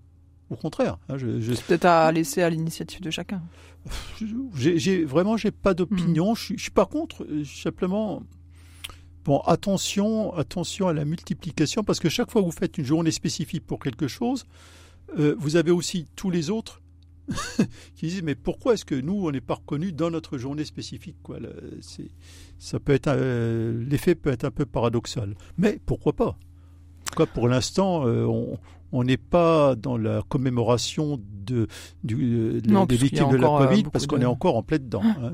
au 0.49 0.55
contraire. 0.55 0.97
Hein, 1.09 1.17
je, 1.17 1.39
je... 1.39 1.53
Peut-être 1.53 1.85
à 1.85 2.11
laisser 2.11 2.41
à 2.41 2.49
l'initiative 2.49 3.01
de 3.01 3.11
chacun. 3.11 3.41
J'ai 4.55 5.03
vraiment 5.03 5.37
j'ai 5.37 5.51
pas 5.51 5.73
d'opinion. 5.73 6.33
Hmm. 6.33 6.35
Je, 6.35 6.53
je, 6.55 6.61
suis 6.61 6.71
pas 6.71 6.85
contre. 6.85 7.23
Euh, 7.23 7.43
simplement, 7.45 8.23
bon, 9.23 9.39
attention, 9.41 10.33
attention 10.33 10.87
à 10.87 10.93
la 10.93 11.05
multiplication 11.05 11.83
parce 11.83 11.99
que 11.99 12.09
chaque 12.09 12.31
fois 12.31 12.41
que 12.41 12.45
vous 12.45 12.51
faites 12.51 12.77
une 12.77 12.85
journée 12.85 13.11
spécifique 13.11 13.65
pour 13.65 13.79
quelque 13.79 14.07
chose, 14.07 14.45
euh, 15.19 15.35
vous 15.37 15.55
avez 15.55 15.71
aussi 15.71 16.07
tous 16.15 16.29
les 16.29 16.49
autres 16.49 16.81
qui 17.95 18.07
disent 18.07 18.23
mais 18.23 18.35
pourquoi 18.35 18.73
est-ce 18.73 18.85
que 18.85 18.95
nous 18.95 19.25
on 19.27 19.31
n'est 19.31 19.41
pas 19.41 19.55
reconnus 19.55 19.93
dans 19.93 20.11
notre 20.11 20.37
journée 20.37 20.65
spécifique 20.65 21.17
quoi 21.23 21.37
ça 22.59 22.79
peut 22.79 22.93
être 22.93 23.07
euh, 23.07 23.83
l'effet 23.89 24.15
peut 24.15 24.31
être 24.31 24.45
un 24.45 24.51
peu 24.51 24.65
paradoxal 24.65 25.35
mais 25.57 25.79
pourquoi 25.85 26.13
pas? 26.13 26.37
Quoi 27.15 27.27
pour 27.27 27.47
l'instant 27.47 28.05
euh, 28.05 28.25
on 28.91 29.03
n'est 29.03 29.17
pas 29.17 29.75
dans 29.75 29.97
la 29.97 30.21
commémoration 30.29 31.19
de, 31.45 31.67
du, 32.03 32.61
non, 32.67 32.85
des 32.85 32.95
victimes 32.95 33.29
de 33.29 33.35
la 33.35 33.47
euh, 33.47 33.65
Covid 33.65 33.83
parce 33.83 34.07
qu'on 34.07 34.21
est 34.21 34.25
encore 34.25 34.55
en 34.55 34.63
plein 34.63 34.77
dedans. 34.77 35.01
Hein, 35.03 35.31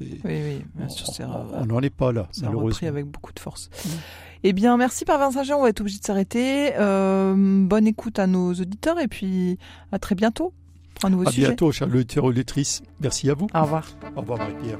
oui, 0.00 0.18
oui, 0.24 0.64
bien 0.74 0.88
sûr, 0.88 1.06
on 1.52 1.66
n'en 1.66 1.80
est 1.80 1.90
pas 1.94 2.12
là, 2.12 2.28
ça 2.32 2.46
a 2.46 2.50
repris 2.50 2.86
avec 2.86 3.06
beaucoup 3.06 3.32
de 3.32 3.40
force. 3.40 3.68
Mmh. 3.68 3.88
Eh 4.44 4.52
bien, 4.52 4.76
merci 4.76 5.04
par 5.04 5.18
Vincent 5.18 5.58
on 5.58 5.62
va 5.62 5.68
être 5.68 5.80
obligé 5.80 5.98
de 5.98 6.04
s'arrêter. 6.04 6.72
bonne 6.78 7.86
écoute 7.86 8.18
à 8.18 8.26
nos 8.26 8.54
auditeurs 8.54 8.98
et 9.00 9.08
puis 9.08 9.58
à 9.92 9.98
très 9.98 10.14
bientôt 10.14 10.52
à 11.04 11.30
bientôt, 11.30 11.72
chers 11.72 11.88
auditeurs 11.88 12.24
Merci 13.00 13.30
à 13.30 13.34
vous. 13.34 13.46
Au 13.54 13.62
revoir. 13.62 13.86
Au 14.16 14.20
revoir, 14.20 14.38
Marie-Pierre. 14.38 14.78